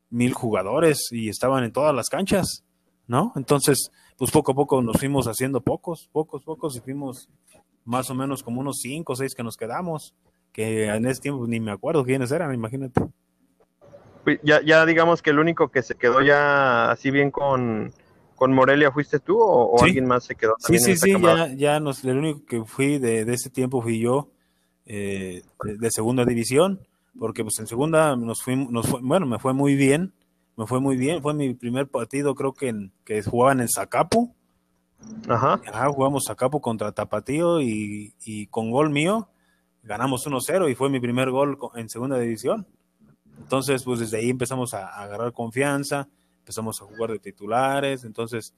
mil 0.10 0.34
jugadores 0.34 1.08
y 1.12 1.30
estaban 1.30 1.64
en 1.64 1.72
todas 1.72 1.96
las 1.96 2.10
canchas, 2.10 2.66
¿no? 3.08 3.32
Entonces, 3.38 3.90
pues 4.18 4.32
poco 4.32 4.52
a 4.52 4.56
poco 4.56 4.82
nos 4.82 4.98
fuimos 4.98 5.28
haciendo 5.28 5.62
pocos, 5.62 6.10
pocos, 6.12 6.44
pocos 6.44 6.76
y 6.76 6.82
fuimos 6.82 7.30
más 7.86 8.10
o 8.10 8.16
menos 8.16 8.44
como 8.44 8.60
unos 8.60 8.80
cinco 8.82 9.14
o 9.14 9.16
seis 9.16 9.34
que 9.34 9.44
nos 9.44 9.56
quedamos, 9.56 10.14
que 10.60 10.88
en 10.88 11.06
ese 11.06 11.22
tiempo 11.22 11.48
ni 11.48 11.62
me 11.62 11.72
acuerdo 11.72 12.04
quiénes 12.04 12.34
eran, 12.34 12.54
imagínate. 12.54 13.02
Ya, 14.44 14.62
ya 14.62 14.86
digamos 14.86 15.22
que 15.22 15.30
el 15.30 15.40
único 15.40 15.70
que 15.70 15.82
se 15.82 15.96
quedó 15.96 16.22
ya 16.22 16.92
así 16.92 17.12
bien 17.12 17.32
con, 17.32 17.94
con 18.36 18.52
Morelia 18.52 18.92
fuiste 18.92 19.20
tú 19.20 19.40
o, 19.40 19.82
alguien 19.82 20.06
más 20.06 20.26
se 20.26 20.36
quedó 20.36 20.56
Sí, 20.60 20.78
sí, 20.78 20.98
sí, 20.98 21.14
ya, 21.22 21.48
ya 21.56 21.80
nos, 21.80 22.04
el 22.04 22.18
único 22.18 22.46
que 22.46 22.66
fui 22.66 22.98
de, 22.98 23.24
de 23.24 23.34
ese 23.34 23.50
tiempo 23.50 23.82
fui 23.82 24.00
yo, 24.00 24.32
eh, 24.86 25.44
de, 25.64 25.92
segunda 25.92 26.26
división, 26.26 26.86
porque 27.18 27.44
pues 27.44 27.58
en 27.60 27.68
segunda 27.68 28.18
nos 28.18 28.44
fuimos, 28.44 28.70
nos 28.70 28.86
fue, 28.86 29.00
bueno, 29.02 29.26
me 29.28 29.40
fue 29.40 29.54
muy 29.54 29.76
bien, 29.76 30.12
me 30.58 30.68
fue 30.68 30.82
muy 30.82 30.98
bien, 30.98 31.22
fue 31.22 31.34
mi 31.34 31.54
primer 31.54 31.88
partido 31.88 32.36
creo 32.36 32.54
que, 32.54 32.68
en, 32.68 32.92
que 33.06 33.24
jugaban 33.24 33.62
en 33.62 33.70
Zacapu, 33.70 34.36
Ajá. 35.30 35.62
jugamos 35.94 36.26
Zacapu 36.28 36.60
contra 36.60 36.92
Tapatío 36.92 37.62
y, 37.62 38.14
y 38.26 38.48
con 38.48 38.72
gol 38.72 38.90
mío 38.90 39.30
ganamos 39.90 40.28
1-0 40.28 40.70
y 40.70 40.76
fue 40.76 40.88
mi 40.88 41.00
primer 41.00 41.32
gol 41.32 41.58
en 41.74 41.90
segunda 41.90 42.20
división. 42.20 42.68
Entonces, 43.40 43.84
pues 43.84 44.00
desde 44.00 44.20
ahí 44.20 44.30
empezamos 44.30 44.76
a, 44.76 44.88
agarrar 44.88 45.34
confianza, 45.34 46.08
empezamos 46.42 46.80
a 46.80 46.86
jugar 46.86 47.10
de 47.10 47.18
titulares, 47.18 48.04
entonces 48.04 48.54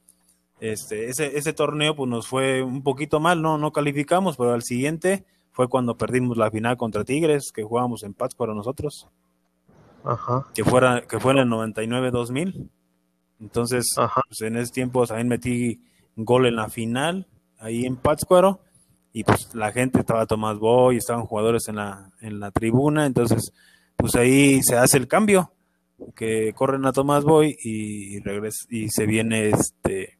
este, 0.59 1.07
ese, 1.07 1.37
ese 1.37 1.53
torneo 1.53 1.95
pues 1.95 2.09
nos 2.09 2.27
fue 2.27 2.61
un 2.61 2.83
poquito 2.83 3.21
mal, 3.21 3.41
no, 3.41 3.57
no 3.57 3.71
calificamos, 3.71 4.35
pero 4.35 4.51
al 4.51 4.63
siguiente 4.63 5.23
fue 5.51 5.69
cuando 5.69 5.95
perdimos 5.95 6.35
la 6.35 6.51
final 6.51 6.75
contra 6.75 7.05
Tigres, 7.05 7.53
que 7.53 7.63
jugábamos 7.63 8.03
en 8.03 8.13
para 8.13 8.53
nosotros. 8.53 9.07
Ajá. 10.03 10.47
Que, 10.53 10.65
fuera, 10.65 11.01
que 11.07 11.17
fue 11.19 11.31
en 11.31 11.39
el 11.39 11.47
99-2000. 11.47 12.69
Entonces, 13.39 13.95
pues 14.27 14.41
en 14.41 14.57
ese 14.57 14.73
tiempo 14.73 15.07
también 15.07 15.29
metí 15.29 15.81
gol 16.17 16.45
en 16.45 16.57
la 16.57 16.67
final, 16.67 17.27
ahí 17.57 17.85
en 17.85 17.95
Pátzcuaro, 17.95 18.59
y 19.13 19.23
pues 19.23 19.53
la 19.53 19.71
gente 19.71 19.99
estaba 19.99 20.25
Tomás 20.25 20.57
Boy, 20.57 20.97
estaban 20.97 21.25
jugadores 21.25 21.67
en 21.67 21.75
la, 21.75 22.11
en 22.21 22.39
la 22.39 22.51
tribuna, 22.51 23.05
entonces 23.05 23.51
pues 23.95 24.15
ahí 24.15 24.61
se 24.63 24.77
hace 24.77 24.97
el 24.97 25.07
cambio, 25.07 25.51
que 26.15 26.53
corren 26.53 26.85
a 26.85 26.93
Tomás 26.93 27.23
Boy 27.23 27.55
y, 27.63 28.19
regresa, 28.19 28.65
y 28.69 28.89
se 28.89 29.05
viene 29.05 29.49
este 29.49 30.17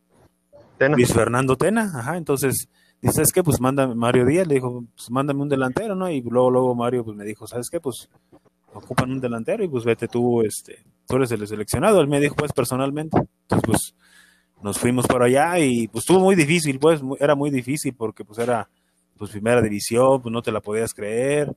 Luis 0.80 1.14
Fernando 1.14 1.56
Tena, 1.56 1.92
ajá, 1.96 2.18
entonces 2.18 2.68
dice, 3.02 3.14
¿sabes 3.16 3.32
qué? 3.32 3.44
Pues 3.44 3.62
manda 3.62 3.88
Mario 3.88 4.26
Díaz, 4.26 4.48
le 4.48 4.56
dijo, 4.56 4.84
pues 4.96 5.12
mándame 5.12 5.42
un 5.42 5.50
delantero, 5.50 5.96
¿no? 5.96 6.10
Y 6.10 6.22
luego, 6.22 6.50
luego 6.50 6.76
Mario 6.76 7.04
pues 7.06 7.16
me 7.16 7.24
dijo, 7.24 7.48
¿sabes 7.48 7.70
qué? 7.70 7.80
Pues 7.80 8.10
ocupan 8.74 9.12
un 9.12 9.22
delantero 9.22 9.64
y 9.64 9.68
pues 9.68 9.84
vete 9.84 10.08
tú, 10.08 10.42
este, 10.42 10.84
tú 11.08 11.18
eres 11.18 11.32
el 11.32 11.48
seleccionado, 11.48 12.02
él 12.02 12.08
me 12.08 12.20
dijo 12.20 12.36
pues 12.36 12.52
personalmente, 12.52 13.18
entonces 13.18 13.64
pues 13.66 13.96
nos 14.64 14.78
fuimos 14.80 15.08
por 15.08 15.24
allá 15.24 15.60
y 15.60 15.88
pues 15.88 16.04
estuvo 16.04 16.20
muy 16.20 16.36
difícil, 16.36 16.80
pues 16.80 17.02
era 17.20 17.36
muy 17.36 17.50
difícil 17.50 17.94
porque 17.94 18.24
pues 18.24 18.40
era 18.40 18.68
pues 19.22 19.30
primera 19.30 19.62
división, 19.62 20.20
pues 20.20 20.34
no 20.34 20.42
te 20.42 20.52
la 20.52 20.62
podías 20.62 20.96
creer, 20.96 21.56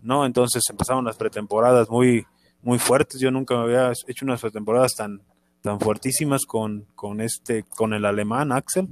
¿no? 0.00 0.24
Entonces 0.24 0.62
empezaron 0.70 1.04
las 1.04 1.16
pretemporadas 1.16 1.90
muy, 1.90 2.24
muy 2.62 2.78
fuertes. 2.78 3.20
Yo 3.20 3.32
nunca 3.32 3.56
me 3.56 3.62
había 3.62 3.90
hecho 4.06 4.24
unas 4.24 4.40
pretemporadas 4.40 4.92
tan, 4.96 5.20
tan 5.60 5.80
fuertísimas 5.80 6.42
con, 6.46 6.86
con 6.94 7.20
este, 7.20 7.64
con 7.64 7.94
el 7.94 8.04
alemán 8.04 8.52
Axel. 8.52 8.86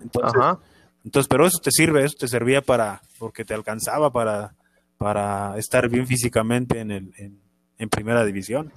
Entonces, 0.00 0.40
entonces, 1.04 1.26
pero 1.28 1.48
eso 1.48 1.58
te 1.58 1.72
sirve, 1.72 2.04
eso 2.04 2.14
te 2.16 2.28
servía 2.28 2.62
para, 2.62 3.02
porque 3.18 3.44
te 3.44 3.54
alcanzaba 3.54 4.12
para, 4.12 4.54
para 4.96 5.58
estar 5.58 5.88
bien 5.88 6.06
físicamente 6.06 6.78
en, 6.78 6.92
el, 6.92 7.12
en, 7.76 7.88
primera 7.88 8.24
división. 8.24 8.72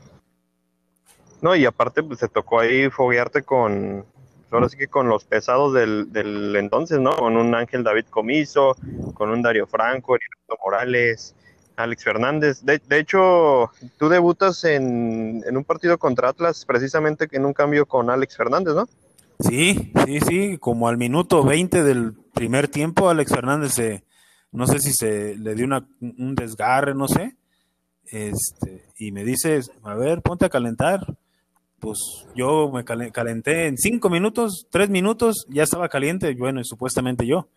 No, 1.43 1.55
y 1.55 1.67
aparte 1.67 2.01
pues 2.01 2.17
te 2.17 2.27
tocó 2.27 2.61
ahí 2.61 2.89
foguearte 2.89 3.43
con, 3.43 4.07
ahora 4.51 4.69
sí 4.69 4.77
que 4.77 4.87
con 4.87 5.07
los 5.07 5.25
pesados 5.25 5.73
del, 5.73 6.11
del 6.11 6.55
entonces, 6.55 6.99
¿no? 6.99 7.11
Con 7.11 7.37
un 7.37 7.53
Ángel 7.55 7.83
David 7.83 8.05
Comiso, 8.09 8.75
con 9.13 9.29
un 9.29 9.41
Dario 9.41 9.67
Franco, 9.67 10.15
Heriberto 10.15 10.57
Morales, 10.63 11.35
Alex 11.79 12.03
Fernández. 12.03 12.61
De, 12.63 12.81
hecho, 12.99 13.71
tú 13.97 14.09
debutas 14.09 14.63
en, 14.65 15.43
un 15.51 15.63
partido 15.63 15.97
contra 15.97 16.29
Atlas 16.29 16.65
precisamente 16.65 17.27
en 17.31 17.45
un 17.45 17.53
cambio 17.53 17.85
con 17.85 18.09
Alex 18.09 18.35
Fernández, 18.35 18.75
¿no? 18.75 18.87
Sí, 19.39 19.93
sí, 20.05 20.19
sí, 20.19 20.57
como 20.57 20.89
al 20.89 20.97
minuto 20.97 21.43
20 21.43 21.83
del 21.83 22.13
primer 22.33 22.67
tiempo, 22.67 23.09
Alex 23.09 23.31
Fernández 23.31 23.71
se, 23.71 24.03
no 24.51 24.67
sé 24.67 24.79
si 24.79 24.91
se 24.91 25.35
le 25.37 25.55
dio 25.55 25.65
una, 25.65 25.87
un 26.01 26.35
desgarre, 26.35 26.93
no 26.93 27.07
sé, 27.07 27.37
este, 28.03 28.87
y 28.97 29.13
me 29.13 29.23
dice, 29.23 29.61
a 29.83 29.95
ver, 29.95 30.21
ponte 30.21 30.45
a 30.45 30.49
calentar 30.49 31.15
pues 31.79 31.97
yo 32.35 32.71
me 32.71 32.83
calenté 32.83 33.67
en 33.67 33.77
cinco 33.77 34.09
minutos, 34.09 34.67
tres 34.69 34.89
minutos, 34.89 35.45
ya 35.49 35.63
estaba 35.63 35.89
caliente, 35.89 36.33
bueno, 36.35 36.61
y 36.61 36.65
supuestamente 36.65 37.25
yo. 37.25 37.47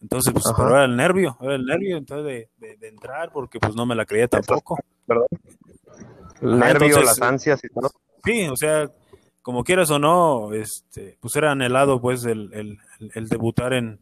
Entonces, 0.00 0.32
pues, 0.32 0.44
pero 0.56 0.70
era 0.70 0.84
el 0.84 0.96
nervio, 0.96 1.36
era 1.40 1.56
el 1.56 1.64
nervio 1.64 1.96
entonces 1.96 2.48
de, 2.58 2.88
entrar, 2.88 3.30
porque 3.32 3.58
pues 3.58 3.74
no 3.74 3.84
me 3.84 3.94
la 3.94 4.06
creía 4.06 4.28
tampoco. 4.28 4.78
Perdón. 5.06 5.26
El 6.40 6.58
nervio, 6.58 7.02
las 7.02 7.20
ansias 7.20 7.62
y 7.64 7.68
todo. 7.68 7.90
Sí, 8.24 8.48
o 8.48 8.56
sea, 8.56 8.90
como 9.42 9.62
quieras 9.62 9.90
o 9.90 9.98
no, 9.98 10.52
este, 10.54 11.18
pues 11.20 11.36
era 11.36 11.52
anhelado 11.52 12.00
pues 12.00 12.24
el, 12.24 12.50
el, 12.54 12.78
el 13.14 13.28
debutar 13.28 13.74
en, 13.74 14.00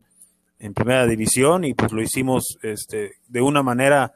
en, 0.59 0.75
primera 0.75 1.07
división 1.07 1.65
y 1.65 1.75
pues 1.75 1.93
lo 1.93 2.01
hicimos 2.01 2.59
este, 2.63 3.15
de 3.27 3.41
una 3.41 3.63
manera 3.63 4.15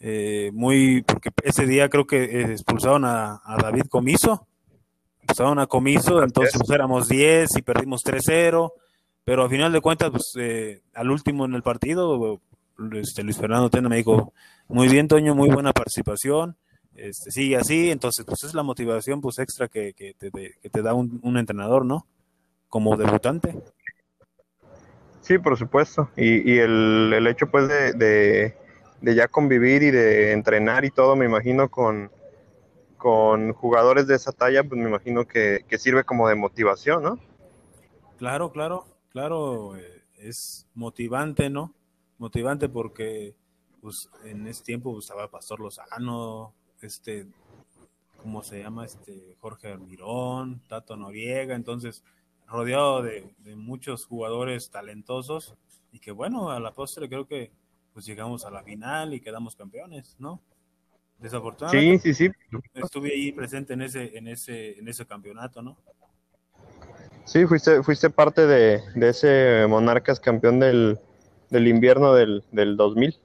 eh, 0.00 0.50
muy, 0.54 1.02
porque 1.02 1.30
ese 1.42 1.66
día 1.66 1.88
creo 1.88 2.06
que 2.06 2.52
expulsaron 2.52 3.04
a, 3.04 3.40
a 3.44 3.56
David 3.60 3.86
Comiso, 3.88 4.46
estaban 5.28 5.58
a 5.58 5.66
comiso, 5.66 6.22
entonces 6.22 6.54
pues, 6.58 6.70
éramos 6.70 7.08
10 7.08 7.56
y 7.56 7.62
perdimos 7.62 8.02
3-0, 8.04 8.72
pero 9.24 9.42
al 9.44 9.50
final 9.50 9.72
de 9.72 9.80
cuentas, 9.80 10.10
pues 10.10 10.32
eh, 10.38 10.82
al 10.94 11.10
último 11.10 11.44
en 11.44 11.54
el 11.54 11.62
partido, 11.62 12.40
este, 12.92 13.22
Luis 13.22 13.36
Fernando 13.36 13.70
Tena 13.70 13.88
me 13.88 13.96
dijo, 13.96 14.32
muy 14.68 14.88
bien 14.88 15.08
Toño, 15.08 15.34
muy 15.34 15.50
buena 15.50 15.72
participación, 15.72 16.56
este, 16.94 17.30
sigue 17.30 17.56
así, 17.56 17.90
entonces 17.90 18.24
pues 18.24 18.44
es 18.44 18.54
la 18.54 18.62
motivación 18.62 19.20
pues 19.20 19.38
extra 19.38 19.68
que, 19.68 19.92
que, 19.94 20.14
te, 20.14 20.30
que 20.30 20.70
te, 20.70 20.82
da 20.82 20.94
un, 20.94 21.36
entrenador, 21.36 21.84
¿no? 21.84 22.06
Como 22.68 22.96
debutante. 22.96 23.54
Sí, 25.20 25.38
por 25.38 25.58
supuesto, 25.58 26.10
y, 26.16 26.50
y 26.50 26.58
el, 26.58 27.12
el, 27.14 27.26
hecho 27.26 27.50
pues 27.50 27.68
de, 27.68 27.92
de, 27.92 28.56
de 29.02 29.14
ya 29.14 29.28
convivir 29.28 29.82
y 29.82 29.90
de 29.90 30.32
entrenar 30.32 30.84
y 30.84 30.90
todo, 30.90 31.16
me 31.16 31.26
imagino 31.26 31.68
con 31.68 32.10
con 32.98 33.52
jugadores 33.52 34.06
de 34.06 34.16
esa 34.16 34.32
talla, 34.32 34.62
pues 34.64 34.78
me 34.80 34.88
imagino 34.88 35.26
que, 35.26 35.64
sirve 35.78 36.04
como 36.04 36.28
de 36.28 36.34
motivación, 36.34 37.02
¿no? 37.02 37.18
Claro, 38.18 38.50
claro, 38.52 38.84
claro, 39.10 39.76
eh, 39.76 40.04
es 40.18 40.66
motivante, 40.74 41.48
¿no? 41.48 41.72
Motivante 42.18 42.68
porque, 42.68 43.36
pues, 43.80 44.10
en 44.24 44.46
ese 44.48 44.64
tiempo 44.64 44.92
pues, 44.92 45.04
estaba 45.04 45.30
Pastor 45.30 45.60
Lozano, 45.60 46.52
este, 46.82 47.28
¿cómo 48.20 48.42
se 48.42 48.60
llama? 48.60 48.84
Este, 48.84 49.36
Jorge 49.40 49.72
Almirón, 49.72 50.60
Tato 50.68 50.96
Noriega, 50.96 51.54
entonces, 51.54 52.04
rodeado 52.48 53.02
de, 53.02 53.34
de 53.38 53.56
muchos 53.56 54.06
jugadores 54.06 54.70
talentosos 54.70 55.54
y 55.92 56.00
que, 56.00 56.10
bueno, 56.10 56.50
a 56.50 56.58
la 56.58 56.72
postre 56.72 57.08
creo 57.08 57.26
que, 57.26 57.52
pues, 57.94 58.04
llegamos 58.04 58.44
a 58.44 58.50
la 58.50 58.64
final 58.64 59.14
y 59.14 59.20
quedamos 59.20 59.54
campeones, 59.54 60.16
¿no? 60.18 60.42
Desafortunadamente. 61.18 62.12
Sí, 62.12 62.14
sí, 62.14 62.28
sí. 62.28 62.58
Estuve 62.74 63.10
ahí 63.12 63.32
presente 63.32 63.74
en 63.74 63.82
ese, 63.82 64.16
en 64.16 64.28
ese, 64.28 64.78
en 64.78 64.88
ese 64.88 65.04
campeonato, 65.04 65.62
¿no? 65.62 65.76
Sí, 67.24 67.44
fuiste, 67.46 67.82
fuiste 67.82 68.08
parte 68.08 68.46
de, 68.46 68.80
ese 69.06 69.66
Monarcas 69.68 70.20
campeón 70.20 70.60
del, 70.60 70.98
invierno 71.50 72.14
del, 72.14 72.44
del 72.52 72.76
2000. 72.76 73.18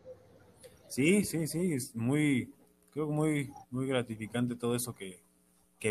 Sí, 0.89 1.23
sí, 1.23 1.47
sí, 1.47 1.73
es 1.73 1.95
muy, 1.95 2.53
creo 2.91 3.07
que 3.07 3.13
muy, 3.13 3.51
muy 3.71 3.87
gratificante 3.87 4.55
todo 4.55 4.75
eso 4.75 4.93
que, 4.93 5.23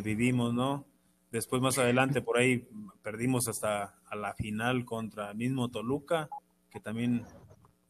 vivimos, 0.00 0.54
¿no? 0.54 0.87
Después 1.30 1.61
más 1.61 1.76
adelante 1.76 2.23
por 2.23 2.38
ahí 2.38 2.66
perdimos 3.02 3.47
hasta 3.49 3.99
a 4.06 4.16
la 4.16 4.32
final 4.35 4.87
contra 4.87 5.32
el 5.32 5.37
mismo 5.37 5.71
Toluca, 5.71 6.30
que 6.71 6.80
también 6.80 7.25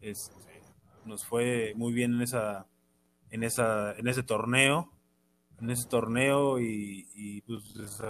este, 0.01 0.63
nos 1.05 1.25
fue 1.25 1.75
muy 1.77 1.93
bien 1.93 2.15
en 2.15 2.23
esa 2.23 2.67
en, 3.33 3.43
esa, 3.43 3.95
en 3.99 4.07
ese 4.07 4.23
torneo, 4.23 4.93
en 5.61 5.71
ese 5.71 5.89
torneo 5.89 6.61
y, 6.61 7.43
pues 7.47 8.01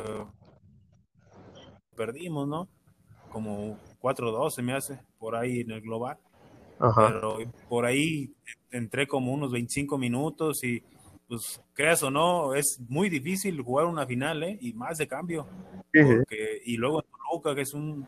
perdimos, 1.97 2.49
¿no? 2.49 2.69
Como 3.31 3.79
4-2 4.01 4.51
se 4.51 4.63
me 4.63 4.75
hace 4.75 5.01
por 5.19 5.37
ahí 5.37 5.61
en 5.61 5.71
el 5.71 5.81
global. 5.81 6.19
pero 6.97 7.39
por 7.69 7.87
ahí 7.87 8.35
entré 8.71 9.07
como 9.07 9.33
unos 9.33 9.53
25 9.53 9.97
minutos 9.97 10.65
y 10.65 10.83
pues 11.29 11.63
creas 11.73 12.03
o 12.03 12.11
no, 12.11 12.55
es 12.55 12.81
muy 12.89 13.09
difícil 13.09 13.63
jugar 13.63 13.87
una 13.87 14.07
final, 14.07 14.43
¿eh? 14.43 14.59
Y 14.61 14.73
más 14.75 14.99
de 14.99 15.07
cambio. 15.07 15.47
y 16.65 16.77
luego 16.77 17.01
en 17.01 17.07
Toluca, 17.11 17.55
que 17.55 17.63
es 17.63 17.73
un, 17.73 18.07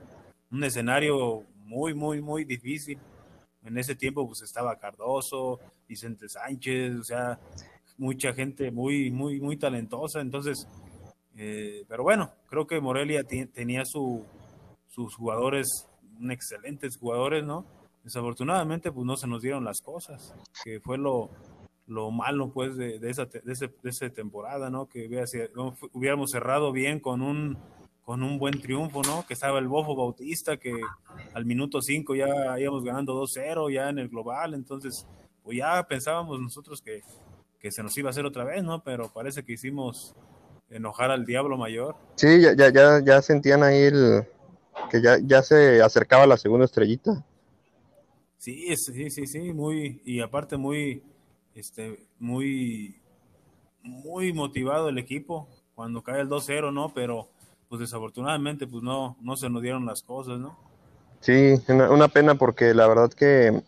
un 0.51 0.65
escenario 0.65 1.45
muy, 1.65 1.95
muy, 1.95 2.21
muy 2.21 2.45
difícil. 2.45 2.99
En 3.65 3.79
ese 3.79 3.95
tiempo 3.95 4.27
pues 4.27 4.43
estaba 4.43 4.79
Cardoso, 4.79 5.59
Vicente 5.89 6.29
Sánchez, 6.29 6.99
o 6.99 7.05
sea, 7.05 7.39
mucha 7.99 8.33
gente 8.33 8.71
muy, 8.71 9.11
muy, 9.11 9.41
muy 9.41 9.57
talentosa. 9.57 10.21
Entonces, 10.21 10.67
eh, 11.37 11.85
pero 11.89 12.03
bueno, 12.03 12.31
creo 12.49 12.67
que 12.67 12.81
Morelia 12.81 13.25
tenía 13.25 13.85
su, 13.85 14.25
sus 14.89 15.15
jugadores, 15.17 15.67
excelentes 16.31 16.97
jugadores, 16.99 17.45
¿no? 17.45 17.65
Desafortunadamente, 18.05 18.93
pues 18.93 19.07
no 19.07 19.17
se 19.17 19.27
nos 19.27 19.43
dieron 19.43 19.65
las 19.65 19.81
cosas, 19.81 20.35
que 20.63 20.79
fue 20.81 20.99
lo, 20.99 21.31
lo 21.87 22.11
malo, 22.11 22.51
pues, 22.53 22.77
de, 22.77 22.99
esa, 23.09 23.25
de, 23.25 23.41
ese, 23.47 23.69
de 23.83 23.91
esa 23.91 24.11
temporada, 24.11 24.69
¿no? 24.71 24.87
Que 24.87 25.09
hubiéramos 25.93 26.31
cerrado 26.31 26.71
bien 26.71 27.01
con 27.01 27.23
un, 27.23 27.59
con 28.05 28.23
un 28.23 28.39
buen 28.39 28.61
triunfo, 28.61 29.03
¿no? 29.03 29.25
Que 29.27 29.35
estaba 29.35 29.59
el 29.59 29.69
Bofo 29.69 29.97
Bautista, 29.97 30.57
que 30.59 30.73
al 31.33 31.45
minuto 31.45 31.81
5 31.81 32.15
ya 32.15 32.59
íbamos 32.59 32.85
ganando 32.85 33.21
2-0 33.23 33.73
ya 33.73 33.89
en 33.89 33.99
el 33.99 34.09
global, 34.09 34.55
entonces, 34.55 35.07
pues 35.43 35.59
ya 35.59 35.83
pensábamos 35.89 36.39
nosotros 36.41 36.83
que, 36.83 37.03
que 37.59 37.71
se 37.71 37.83
nos 37.83 37.97
iba 37.97 38.09
a 38.09 38.11
hacer 38.11 38.27
otra 38.27 38.45
vez, 38.45 38.63
¿no? 38.63 38.83
Pero 38.83 39.11
parece 39.13 39.43
que 39.43 39.55
hicimos 39.55 40.15
enojar 40.69 41.11
al 41.11 41.25
diablo 41.25 41.57
mayor. 41.57 41.97
Sí, 42.17 42.41
ya, 42.41 42.55
ya, 42.55 42.71
ya, 42.71 43.03
ya 43.03 43.23
sentían 43.23 43.63
ahí 43.63 43.83
el, 43.83 44.27
que 44.91 45.01
ya, 45.01 45.19
ya 45.23 45.43
se 45.43 45.83
acercaba 45.83 46.27
la 46.27 46.37
segunda 46.37 46.67
estrellita. 46.67 47.25
Sí, 48.37 48.77
sí, 48.77 49.11
sí, 49.11 49.27
sí, 49.27 49.53
muy, 49.55 50.03
y 50.05 50.21
aparte 50.21 50.57
muy, 50.57 51.03
este, 51.55 52.07
muy, 52.19 53.01
muy 53.83 54.33
motivado 54.33 54.91
el 54.91 54.99
equipo 54.99 55.49
cuando 55.75 56.03
cae 56.03 56.21
el 56.21 56.29
2-0, 56.29 56.73
¿no? 56.73 56.93
Pero, 56.93 57.29
pues 57.75 57.91
desafortunadamente, 57.91 58.69
pues 58.69 58.85
no, 58.85 59.17
no 59.21 59.37
se 59.37 59.51
nos 59.51 59.61
dieron 59.61 59.85
las 59.85 60.05
cosas, 60.05 60.39
¿no? 60.39 60.57
Sí, 61.19 61.61
una, 61.69 62.07
pena 62.07 62.37
porque 62.37 62.73
la 62.73 62.87
verdad 62.87 63.13
que 63.13 63.65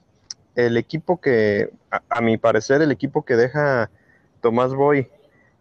el 0.54 0.76
equipo 0.76 1.20
que, 1.20 1.70
a, 1.90 2.20
mi 2.20 2.36
parecer, 2.36 2.82
el 2.82 2.92
equipo 2.92 3.24
que 3.24 3.34
deja 3.34 3.90
Tomás 4.40 4.72
Boy, 4.74 5.08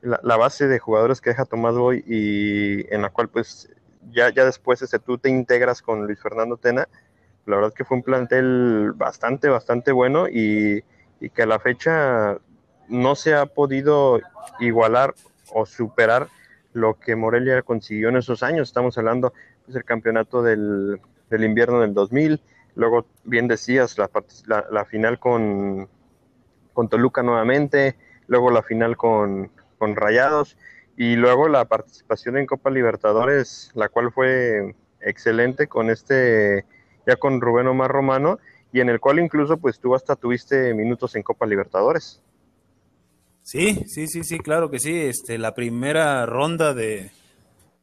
la, 0.04 0.38
base 0.38 0.68
de 0.68 0.78
jugadores 0.78 1.22
que 1.22 1.32
deja 1.32 1.46
Tomás 1.46 1.74
Boy 1.74 2.04
y 2.06 2.94
en 2.94 3.02
la 3.02 3.10
cual 3.10 3.30
pues 3.30 3.68
ya, 4.12 4.32
ya 4.32 4.46
después 4.46 4.84
este, 4.84 5.00
tú 5.00 5.18
te 5.18 5.32
integras 5.32 5.82
con 5.82 6.06
Luis 6.06 6.22
Fernando 6.22 6.58
Tena, 6.58 6.88
la 7.48 7.56
verdad 7.56 7.74
que 7.74 7.84
fue 7.84 7.98
un 7.98 8.04
plantel 8.04 8.92
bastante, 8.92 9.50
bastante 9.50 9.92
bueno 9.92 10.28
y, 10.30 10.84
que 11.34 11.42
a 11.42 11.48
la 11.48 11.58
fecha 11.58 12.38
no 12.90 13.16
se 13.16 13.34
ha 13.34 13.48
podido 13.48 14.22
igualar 14.60 15.16
o 15.52 15.66
superar 15.66 16.28
lo 16.76 17.00
que 17.00 17.16
Morelia 17.16 17.62
consiguió 17.62 18.10
en 18.10 18.18
esos 18.18 18.44
años. 18.44 18.68
Estamos 18.68 18.98
hablando 18.98 19.34
pues, 19.64 19.74
del 19.74 19.86
campeonato 19.86 20.44
del, 20.44 21.00
invierno 21.32 21.80
del 21.82 21.94
2000, 21.94 22.42
luego 22.76 23.08
bien 23.24 23.48
decías 23.48 23.98
la, 23.98 24.10
la, 24.70 24.86
final 24.86 25.18
con, 25.18 25.88
con 26.74 26.90
Toluca 26.90 27.24
nuevamente, 27.24 27.96
luego 28.28 28.52
la 28.52 28.62
final 28.62 28.98
con, 28.98 29.52
con 29.78 29.96
Rayados 29.96 30.58
y 30.98 31.16
luego 31.16 31.48
la 31.48 31.66
participación 31.66 32.38
en 32.38 32.46
Copa 32.46 32.70
Libertadores, 32.70 33.72
la 33.74 33.88
cual 33.88 34.12
fue 34.12 34.76
excelente 35.00 35.68
con 35.68 35.90
este, 35.90 36.66
ya 37.08 37.16
con 37.16 37.40
Rubén 37.40 37.68
Omar 37.68 37.92
Romano, 37.92 38.40
y 38.74 38.82
en 38.82 38.90
el 38.90 39.00
cual 39.00 39.20
incluso 39.20 39.58
pues 39.58 39.80
tú 39.80 39.96
hasta 39.96 40.18
tuviste 40.18 40.74
minutos 40.74 41.16
en 41.16 41.24
Copa 41.24 41.46
Libertadores. 41.46 42.22
Sí, 43.46 43.76
sí, 43.86 44.08
sí, 44.08 44.24
sí, 44.24 44.40
claro 44.40 44.72
que 44.72 44.80
sí. 44.80 44.92
Este, 44.92 45.38
la 45.38 45.54
primera 45.54 46.26
ronda 46.26 46.74
de, 46.74 47.12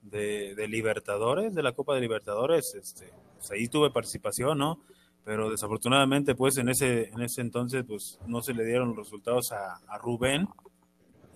de, 0.02 0.66
Libertadores, 0.66 1.54
de 1.54 1.62
la 1.62 1.70
Copa 1.70 1.94
de 1.94 2.00
Libertadores, 2.00 2.74
este, 2.74 3.12
pues 3.38 3.48
ahí 3.52 3.68
tuve 3.68 3.92
participación, 3.92 4.58
¿no? 4.58 4.80
Pero 5.24 5.50
desafortunadamente, 5.50 6.34
pues 6.34 6.56
en 6.58 6.68
ese, 6.68 7.10
en 7.10 7.22
ese 7.22 7.42
entonces, 7.42 7.84
pues 7.86 8.18
no 8.26 8.42
se 8.42 8.54
le 8.54 8.64
dieron 8.64 8.88
los 8.88 8.96
resultados 8.96 9.52
a, 9.52 9.76
a 9.86 9.98
Rubén 9.98 10.48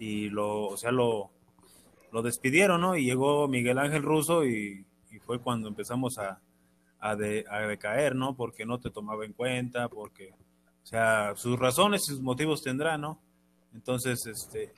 y 0.00 0.28
lo, 0.28 0.70
o 0.70 0.76
sea, 0.76 0.90
lo, 0.90 1.30
lo 2.10 2.20
despidieron, 2.20 2.80
¿no? 2.80 2.96
Y 2.96 3.04
llegó 3.04 3.46
Miguel 3.46 3.78
Ángel 3.78 4.02
Russo 4.02 4.44
y, 4.44 4.84
fue 5.24 5.38
cuando 5.38 5.68
empezamos 5.68 6.18
a, 6.18 6.40
a, 6.98 7.14
decaer, 7.14 8.16
¿no? 8.16 8.34
Porque 8.34 8.66
no 8.66 8.80
te 8.80 8.90
tomaba 8.90 9.24
en 9.24 9.32
cuenta, 9.32 9.88
porque, 9.88 10.32
o 10.82 10.86
sea, 10.86 11.32
sus 11.36 11.56
razones 11.56 12.02
y 12.02 12.06
sus 12.06 12.20
motivos 12.20 12.62
tendrá, 12.62 12.98
¿no? 12.98 13.22
Entonces, 13.76 14.26
este, 14.26 14.72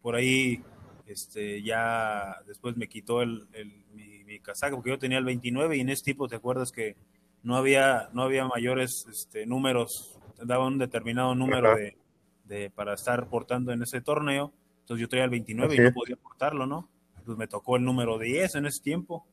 por 0.00 0.14
ahí, 0.14 0.62
este, 1.06 1.62
ya 1.62 2.36
después 2.46 2.76
me 2.76 2.88
quitó 2.88 3.20
el, 3.20 3.48
mi, 3.92 4.22
mi, 4.24 4.38
casaca, 4.38 4.76
porque 4.76 4.90
yo 4.90 4.98
tenía 4.98 5.18
el 5.18 5.24
29 5.24 5.76
y 5.76 5.80
en 5.80 5.88
ese 5.88 6.04
tipo, 6.04 6.28
¿te 6.28 6.36
acuerdas 6.36 6.70
que 6.70 6.96
no 7.42 7.56
había, 7.56 8.08
no 8.12 8.22
había 8.22 8.46
mayores 8.46 9.04
este, 9.10 9.46
números, 9.46 10.18
daba 10.42 10.66
un 10.66 10.78
determinado 10.78 11.34
número 11.34 11.74
de, 11.74 11.96
de, 12.44 12.70
para 12.70 12.94
estar 12.94 13.28
portando 13.28 13.72
en 13.72 13.82
ese 13.82 14.00
torneo? 14.00 14.52
Entonces 14.82 15.02
yo 15.02 15.08
traía 15.08 15.24
el 15.24 15.30
29 15.30 15.74
y 15.74 15.78
no 15.80 15.92
podía 15.92 16.16
portarlo, 16.16 16.66
¿no? 16.66 16.88
Pues 17.24 17.36
me 17.36 17.48
tocó 17.48 17.76
el 17.76 17.84
número 17.84 18.16
10 18.16 18.54
en 18.54 18.66
ese 18.66 18.80
tiempo. 18.80 19.26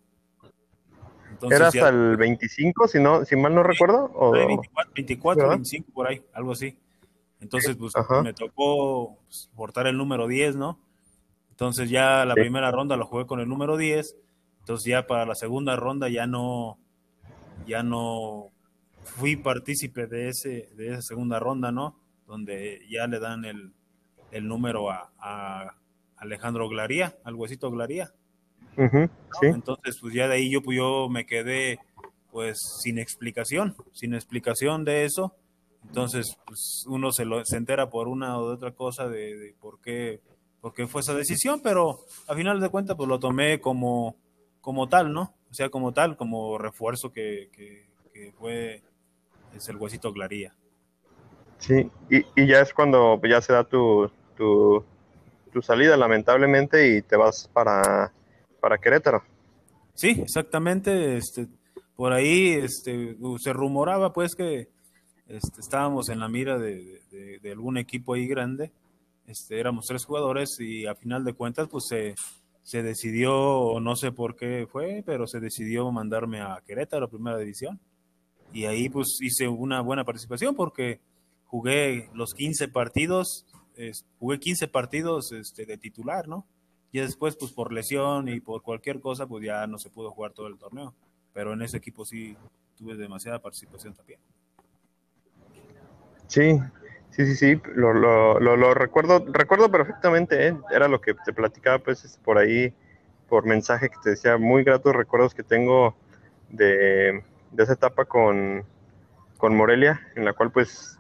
¿Era 1.52 1.68
hasta 1.68 1.90
el 1.90 2.18
25, 2.18 2.88
si, 2.88 3.00
no, 3.00 3.26
si 3.26 3.36
mal 3.36 3.54
no 3.54 3.62
recuerdo? 3.62 4.12
O... 4.16 4.32
24, 4.32 4.94
24 4.96 5.50
25, 5.50 5.92
por 5.92 6.08
ahí, 6.08 6.24
algo 6.34 6.54
así. 6.54 6.76
Entonces, 7.44 7.76
pues 7.76 7.94
me 8.24 8.34
tocó 8.34 9.18
pues, 9.26 9.52
portar 9.54 9.86
el 9.88 9.98
número 9.98 10.28
10, 10.28 10.56
¿no? 10.56 10.80
Entonces 11.52 11.90
ya 11.90 12.26
la 12.26 12.36
primera 12.36 12.72
ronda 12.72 12.96
lo 12.96 13.06
jugué 13.06 13.26
con 13.26 13.42
el 13.42 13.50
número 13.50 13.76
10. 13.76 14.16
Entonces 14.62 14.90
ya 14.90 15.06
para 15.06 15.26
la 15.26 15.36
segunda 15.36 15.76
ronda 15.76 16.08
ya 16.08 16.26
no, 16.26 16.80
ya 17.68 17.84
no 17.84 18.50
fui 19.04 19.36
partícipe 19.36 20.08
de, 20.08 20.30
ese, 20.30 20.70
de 20.76 20.94
esa 20.94 21.02
segunda 21.02 21.38
ronda, 21.40 21.72
¿no? 21.72 22.00
Donde 22.26 22.80
ya 22.90 23.08
le 23.08 23.20
dan 23.20 23.44
el, 23.44 23.74
el 24.32 24.48
número 24.48 24.90
a, 24.90 25.76
Alejandro 26.16 26.70
Glaría, 26.70 27.18
al 27.26 27.36
huesito 27.36 27.70
Glaría. 27.70 28.14
Entonces, 29.42 29.98
pues 30.00 30.14
ya 30.14 30.30
de 30.30 30.36
ahí 30.36 30.50
yo, 30.50 30.62
pues, 30.62 30.78
yo 30.78 31.10
me 31.10 31.26
quedé 31.26 31.80
pues 32.32 32.58
sin 32.82 32.98
explicación, 32.98 33.76
sin 33.92 34.14
explicación 34.14 34.86
de 34.86 35.04
eso. 35.04 35.36
Entonces, 35.86 36.38
pues 36.46 36.86
uno 36.88 37.12
se, 37.12 37.26
lo, 37.26 37.44
se 37.46 37.58
entera 37.58 37.90
por 37.90 38.08
una 38.08 38.38
o 38.40 38.48
de 38.48 38.56
otra 38.56 38.72
cosa 38.72 39.08
de, 39.08 39.56
por, 39.60 39.80
qué, 39.82 40.22
por 40.62 40.74
qué 40.74 40.88
fue 40.88 41.02
esa 41.02 41.14
decisión, 41.14 41.62
pero 41.62 42.00
a 42.28 42.36
final 42.36 42.60
de 42.60 42.70
cuentas, 42.70 42.96
pues 42.96 43.10
lo 43.10 43.20
tomé 43.20 43.60
como, 43.60 44.16
como 44.62 44.88
tal, 44.88 45.14
¿no? 45.14 45.34
O 45.52 45.54
sea, 45.54 45.70
como 45.70 45.94
tal, 45.94 46.18
como 46.18 46.58
refuerzo 46.58 47.12
que, 47.12 47.50
fue 48.38 48.82
es 49.56 49.70
el 49.70 49.78
huesito 49.78 50.12
Glaría. 50.12 50.56
Sí, 51.60 51.90
y, 52.10 52.26
y, 52.36 52.48
ya 52.48 52.62
es 52.62 52.74
cuando 52.74 53.22
ya 53.24 53.40
se 53.40 53.54
da 53.54 53.64
tu, 53.64 54.10
tu, 54.36 54.84
salida, 55.62 55.96
lamentablemente, 55.96 56.98
y 56.98 57.02
te 57.04 57.16
vas 57.16 57.50
para, 57.54 58.12
para 58.60 58.80
Querétaro. 58.80 59.24
Sí, 59.94 60.22
exactamente. 60.22 61.18
Este, 61.18 61.48
por 61.96 62.14
ahí 62.14 62.54
este, 62.54 63.16
se 63.38 63.54
rumoraba 63.54 64.12
pues 64.12 64.36
que 64.36 64.70
este, 65.28 65.62
estábamos 65.62 66.10
en 66.10 66.20
la 66.20 66.28
mira 66.28 66.58
de, 66.58 67.02
algún 67.52 67.78
equipo 67.78 68.14
ahí 68.14 68.28
grande. 68.28 68.72
Este, 69.28 69.60
éramos 69.60 69.86
tres 69.86 70.06
jugadores 70.06 70.60
y 70.60 70.86
a 70.86 70.96
final 70.96 71.24
de 71.24 71.34
cuentas 71.34 71.70
pues 71.70 71.86
se, 71.88 72.16
se 72.62 72.84
decidió, 72.84 73.80
no 73.80 73.96
sé 73.96 74.12
por 74.12 74.36
qué 74.36 74.68
fue, 74.70 75.04
pero 75.06 75.28
se 75.28 75.40
decidió 75.40 75.92
mandarme 75.92 76.42
a 76.42 76.62
Querétaro, 76.66 77.10
primera 77.10 77.38
división. 77.38 77.80
Y 78.52 78.66
ahí 78.66 78.90
pues 78.90 79.18
hice 79.22 79.48
una 79.48 79.82
buena 79.82 80.04
participación 80.04 80.56
porque 80.56 81.00
jugué 81.46 82.10
los 82.14 82.34
15 82.34 82.68
partidos 82.68 83.46
jugué 84.20 84.40
15 84.40 84.68
partidos 84.68 85.32
este, 85.32 85.66
de 85.66 85.78
titular, 85.78 86.28
¿no? 86.28 86.46
Y 86.92 87.00
después, 87.00 87.36
pues 87.36 87.52
por 87.52 87.74
lesión 87.74 88.30
y 88.30 88.40
por 88.40 88.62
cualquier 88.62 89.00
cosa, 89.00 89.26
pues 89.26 89.44
ya 89.44 89.66
no 89.66 89.80
se 89.80 89.90
pudo 89.90 90.12
jugar 90.12 90.32
todo 90.34 90.48
el 90.48 90.58
torneo. 90.58 90.94
Pero 91.34 91.54
en 91.54 91.64
ese 91.64 91.78
equipo 91.78 92.06
sí 92.06 92.38
tuve 92.78 92.96
demasiada 92.96 93.40
participación 93.40 93.96
también. 93.96 94.20
Sí, 96.34 96.60
sí, 97.12 97.28
sí, 97.28 97.36
sí, 97.36 97.62
lo, 97.76 97.94
lo, 97.94 98.40
lo, 98.40 98.74
recuerdo, 98.74 99.24
recuerdo 99.32 99.70
perfectamente, 99.70 100.48
¿eh? 100.48 100.58
era 100.72 100.88
lo 100.88 101.00
que 101.00 101.14
te 101.14 101.32
platicaba 101.32 101.78
pues 101.78 102.20
por 102.26 102.40
ahí, 102.40 102.74
por 103.30 103.46
mensaje 103.46 103.88
que 103.88 103.98
te 104.04 104.10
decía, 104.10 104.38
muy 104.40 104.64
gratos 104.64 104.96
recuerdos 104.96 105.36
que 105.36 105.44
tengo 105.44 105.96
de, 106.50 107.24
de 107.52 107.64
esa 107.64 107.74
etapa 107.74 108.06
con, 108.06 108.66
con 109.38 109.56
Morelia, 109.56 110.02
en 110.16 110.26
la 110.26 110.34
cual 110.34 110.52
pues 110.52 110.98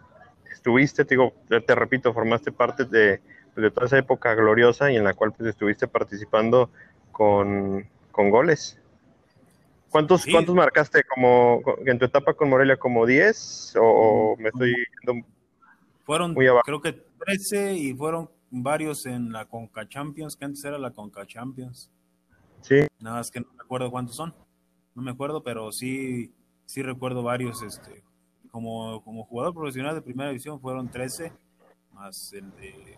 estuviste, 0.51 1.03
te 1.03 1.15
digo, 1.15 1.33
te 1.49 1.73
repito, 1.73 2.13
formaste 2.13 2.51
parte 2.51 2.85
de, 2.85 3.19
pues, 3.55 3.63
de, 3.63 3.71
toda 3.71 3.87
esa 3.87 3.97
época 3.97 4.35
gloriosa 4.35 4.91
y 4.91 4.97
en 4.97 5.03
la 5.03 5.15
cual 5.15 5.33
pues 5.35 5.49
estuviste 5.49 5.87
participando 5.87 6.69
con, 7.11 7.89
con 8.11 8.29
goles. 8.29 8.79
¿Cuántos, 9.93 10.25
¿Cuántos 10.25 10.55
marcaste 10.55 11.03
como 11.03 11.61
en 11.85 11.99
tu 11.99 12.05
etapa 12.05 12.33
con 12.33 12.49
Morelia? 12.49 12.77
¿Como 12.77 13.05
10? 13.05 13.75
¿O 13.79 14.35
me 14.39 14.49
estoy 14.49 14.73
yendo 15.05 15.27
Fueron, 16.03 16.33
muy 16.33 16.47
abajo? 16.47 16.63
creo 16.65 16.81
que 16.81 16.93
13 16.93 17.75
y 17.75 17.93
fueron 17.93 18.27
varios 18.49 19.05
en 19.05 19.31
la 19.31 19.45
Conca 19.45 19.87
Champions, 19.87 20.35
que 20.35 20.45
antes 20.45 20.65
era 20.65 20.79
la 20.79 20.89
Conca 20.89 21.27
Champions. 21.27 21.91
Sí. 22.61 22.87
Nada 22.99 23.17
más 23.17 23.29
que 23.29 23.41
no 23.41 23.45
me 23.55 23.61
acuerdo 23.61 23.91
cuántos 23.91 24.15
son. 24.15 24.33
No 24.95 25.03
me 25.03 25.11
acuerdo, 25.11 25.43
pero 25.43 25.71
sí, 25.71 26.33
sí 26.65 26.81
recuerdo 26.81 27.21
varios. 27.21 27.61
Este, 27.61 28.03
como, 28.49 29.03
como 29.03 29.25
jugador 29.25 29.53
profesional 29.53 29.93
de 29.93 30.01
primera 30.01 30.29
división 30.29 30.59
fueron 30.59 30.89
13, 30.89 31.31
más 31.91 32.33
el 32.33 32.49
de 32.55 32.97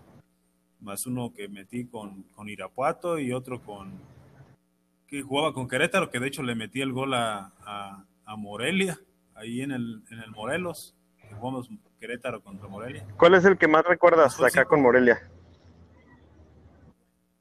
más 0.79 1.05
uno 1.05 1.33
que 1.33 1.49
metí 1.49 1.87
con, 1.87 2.23
con 2.33 2.47
Irapuato 2.47 3.19
y 3.19 3.33
otro 3.33 3.61
con 3.61 3.91
que 5.15 5.21
jugaba 5.21 5.53
con 5.53 5.67
Querétaro, 5.67 6.09
que 6.09 6.19
de 6.19 6.27
hecho 6.27 6.43
le 6.43 6.55
metí 6.55 6.81
el 6.81 6.91
gol 6.91 7.13
a, 7.13 7.53
a, 8.25 8.35
Morelia, 8.35 8.99
ahí 9.33 9.61
en 9.61 9.71
el, 9.71 10.03
en 10.11 10.19
el 10.19 10.31
Morelos, 10.31 10.93
jugamos 11.37 11.69
Querétaro 11.99 12.41
contra 12.41 12.67
Morelia. 12.67 13.07
¿Cuál 13.17 13.35
es 13.35 13.45
el 13.45 13.57
que 13.57 13.67
más 13.67 13.85
recuerdas 13.85 14.35
pues 14.35 14.53
acá 14.53 14.65
con 14.65 14.81
Morelia? 14.81 15.19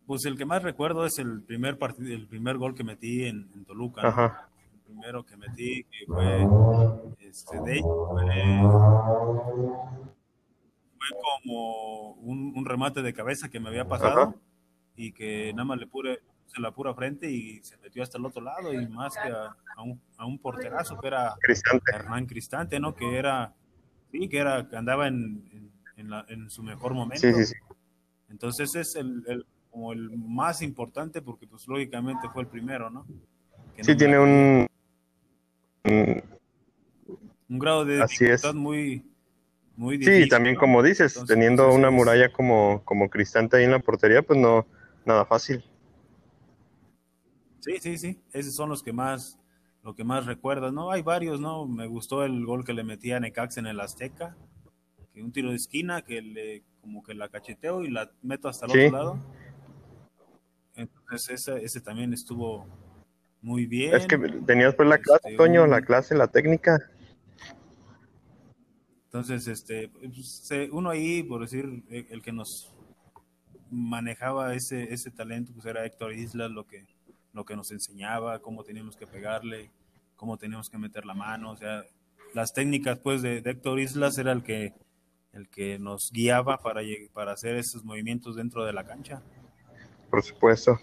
Pues 0.06 0.24
el 0.24 0.37
que 0.37 0.44
más 0.44 0.62
recuerdo 0.62 1.04
es 1.04 1.18
el 1.18 1.42
primer 1.42 1.78
partido, 1.78 2.14
el 2.14 2.28
primer 2.28 2.58
gol 2.58 2.74
que 2.74 2.84
metí 2.84 3.24
en, 3.24 3.64
Toluca. 3.64 4.48
El 4.72 4.80
primero 4.80 5.24
que 5.24 5.37
metí, 5.37 5.82
que 5.84 6.06
fue 6.06 6.46
este, 7.20 7.56
de, 7.60 7.80
fue, 7.80 8.24
fue 10.98 11.18
como 11.42 12.12
un, 12.12 12.64
remate 12.64 13.02
de 13.02 13.12
cabeza 13.12 13.48
que 13.48 13.58
me 13.58 13.68
había 13.68 13.88
pasado 13.88 14.34
y 14.94 15.12
que 15.12 15.52
nada 15.54 15.64
más 15.64 15.78
le 15.78 15.88
puse 16.44 16.61
la 16.61 16.70
pura 16.70 16.94
frente 16.94 17.30
y 17.30 17.62
se 17.62 17.76
metió 17.78 18.02
hasta 18.02 18.18
el 18.18 18.26
otro 18.26 18.42
lado 18.42 18.72
y 18.72 18.87
más 18.88 19.14
que 19.14 19.28
a, 19.28 19.83
un, 19.83 20.00
a 20.16 20.26
un, 20.26 20.38
porterazo 20.38 20.98
que 21.00 21.09
era 21.09 21.35
Hernán 21.92 22.26
Cristante, 22.26 22.78
¿no? 22.78 22.94
Que 22.94 23.16
era, 23.16 23.52
sí, 24.12 24.28
que 24.28 24.38
era, 24.38 24.68
que 24.68 24.76
andaba 24.76 25.09
en, 25.09 25.70
en, 25.96 26.11
la, 26.11 26.24
en 26.28 26.50
su 26.50 26.62
mejor 26.62 26.94
momento. 26.94 27.26
Entonces 28.28 28.74
es 28.74 28.96
el, 28.96 29.46
como 29.70 29.92
el 29.92 30.11
más 30.16 30.62
importante 30.62 31.22
porque 31.22 31.46
pues 31.46 31.66
lógicamente 31.66 32.28
fue 32.33 32.42
el 32.42 32.48
primero, 32.48 32.90
¿no? 32.90 33.07
sí, 33.80 33.96
tiene 33.96 34.18
un... 34.18 34.66
Un 37.46 37.59
grado 37.59 37.85
de 37.85 38.00
dificultad 38.00 38.54
muy, 38.54 39.04
muy 39.76 39.98
difícil. 39.98 40.24
Sí, 40.24 40.28
también 40.28 40.57
como 40.57 40.83
dices, 40.83 41.22
teniendo 41.26 41.72
una 41.72 41.90
muralla 41.90 42.33
como, 42.33 42.83
como 42.85 43.11
Cristante 43.11 43.59
ahí 43.59 43.64
en 43.64 43.72
la 43.72 43.80
portería, 43.80 44.22
pues 44.22 44.38
no, 44.38 44.66
nada 45.04 45.26
fácil. 45.26 45.62
Sí, 47.64 47.79
sí, 47.81 47.96
sí, 47.96 48.20
esos 48.35 48.55
son 48.55 48.68
los 48.68 48.83
que 48.83 48.92
más, 48.92 49.38
lo 49.83 49.94
que 49.94 50.05
más 50.05 50.27
recuerdas, 50.27 50.70
¿no? 50.74 50.90
Hay 50.90 51.00
varios, 51.00 51.40
¿no? 51.40 51.66
Me 51.66 51.87
gustó 51.87 52.22
el 52.22 52.44
gol 52.44 52.62
que 52.62 52.74
le 52.74 52.85
metía 52.85 53.16
a 53.16 53.20
Necax 53.20 53.57
en 53.57 53.66
el 53.66 53.81
Azteca, 53.81 54.37
que 55.14 55.22
un 55.22 55.33
tiro 55.33 55.48
de 55.48 55.57
esquina 55.57 56.03
que 56.03 56.20
le, 56.20 56.62
como 56.83 57.03
que 57.03 57.14
la 57.14 57.31
cacheteo 57.31 57.83
y 57.83 57.90
la 57.90 58.11
meto 58.20 58.48
hasta 58.48 58.66
el 58.66 58.72
otro 58.72 58.98
lado. 58.98 59.18
Entonces 60.74 61.31
ese, 61.31 61.64
ese 61.64 61.81
también 61.81 62.12
estuvo 62.12 62.66
muy 63.40 63.64
bien. 63.64 63.94
Es 63.94 64.07
que 64.07 64.18
tenías 64.18 64.74
pues 64.74 64.87
la 64.87 64.98
clase, 64.98 65.29
este, 65.29 65.37
Toño, 65.38 65.66
la 65.66 65.81
clase, 65.81 66.14
la 66.14 66.29
técnica. 66.29 66.79
Entonces, 69.07 69.46
este, 69.48 69.88
pues, 69.88 70.50
uno 70.70 70.90
ahí, 70.90 71.22
por 71.22 71.40
decir, 71.40 71.83
el 71.88 72.20
que 72.20 72.33
nos 72.33 72.74
manejaba 73.70 74.55
ese, 74.55 74.92
ese 74.92 75.11
talento, 75.11 75.53
pues 75.55 75.64
era 75.64 75.87
Héctor 75.87 76.12
Islas, 76.12 76.50
lo 76.50 76.66
que 76.66 76.85
lo 77.35 77.44
que 77.44 77.57
nos 77.57 77.70
enseñaba, 77.73 78.38
cómo 78.38 78.64
teníamos 78.64 78.97
que 78.97 79.07
pegarle, 79.07 79.70
cómo 80.16 80.38
teníamos 80.38 80.70
que 80.70 80.79
meter 80.79 81.05
la 81.05 81.14
mano, 81.14 81.51
o 81.51 81.57
sea, 81.57 81.85
las 82.33 82.53
técnicas 82.53 82.99
pues 82.99 83.23
de, 83.23 83.42
Héctor 83.44 83.81
Islas 83.81 84.16
era 84.18 84.33
el 84.33 84.42
que, 84.42 84.73
el 85.33 85.49
que 85.49 85.79
nos 85.79 86.11
guiaba 86.12 86.59
para, 86.59 86.81
para 87.12 87.33
hacer 87.33 87.57
esos 87.57 87.85
movimientos 87.85 88.37
dentro 88.37 88.64
de 88.64 88.73
la 88.73 88.85
cancha. 88.85 89.23
Por 90.11 90.23
supuesto. 90.23 90.79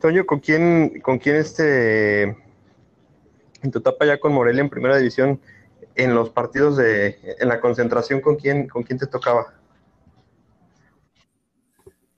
Toño, 0.00 0.24
¿con 0.24 0.40
quién, 0.40 1.00
con 1.00 1.18
quién 1.18 1.36
este, 1.36 2.22
en 3.62 3.70
tu 3.70 3.80
etapa 3.80 4.06
ya 4.06 4.18
con 4.18 4.32
Morelia 4.32 4.62
en 4.62 4.70
primera 4.70 4.96
división, 4.96 5.40
en 5.94 6.14
los 6.14 6.30
partidos 6.30 6.76
de, 6.76 7.18
en 7.38 7.48
la 7.48 7.60
concentración, 7.60 8.20
¿con 8.20 8.36
quién, 8.36 8.68
con 8.68 8.82
quién 8.82 8.98
te 8.98 9.06
tocaba? 9.06 9.54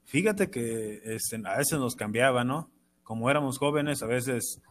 Fíjate 0.05 0.49
que 0.49 1.01
este, 1.03 1.41
a 1.43 1.57
veces 1.57 1.79
nos 1.79 1.95
cambiaba, 1.95 2.43
¿no? 2.43 2.72
Como 3.03 3.29
éramos 3.29 3.57
jóvenes, 3.57 4.01
a 4.01 4.07
veces, 4.07 4.61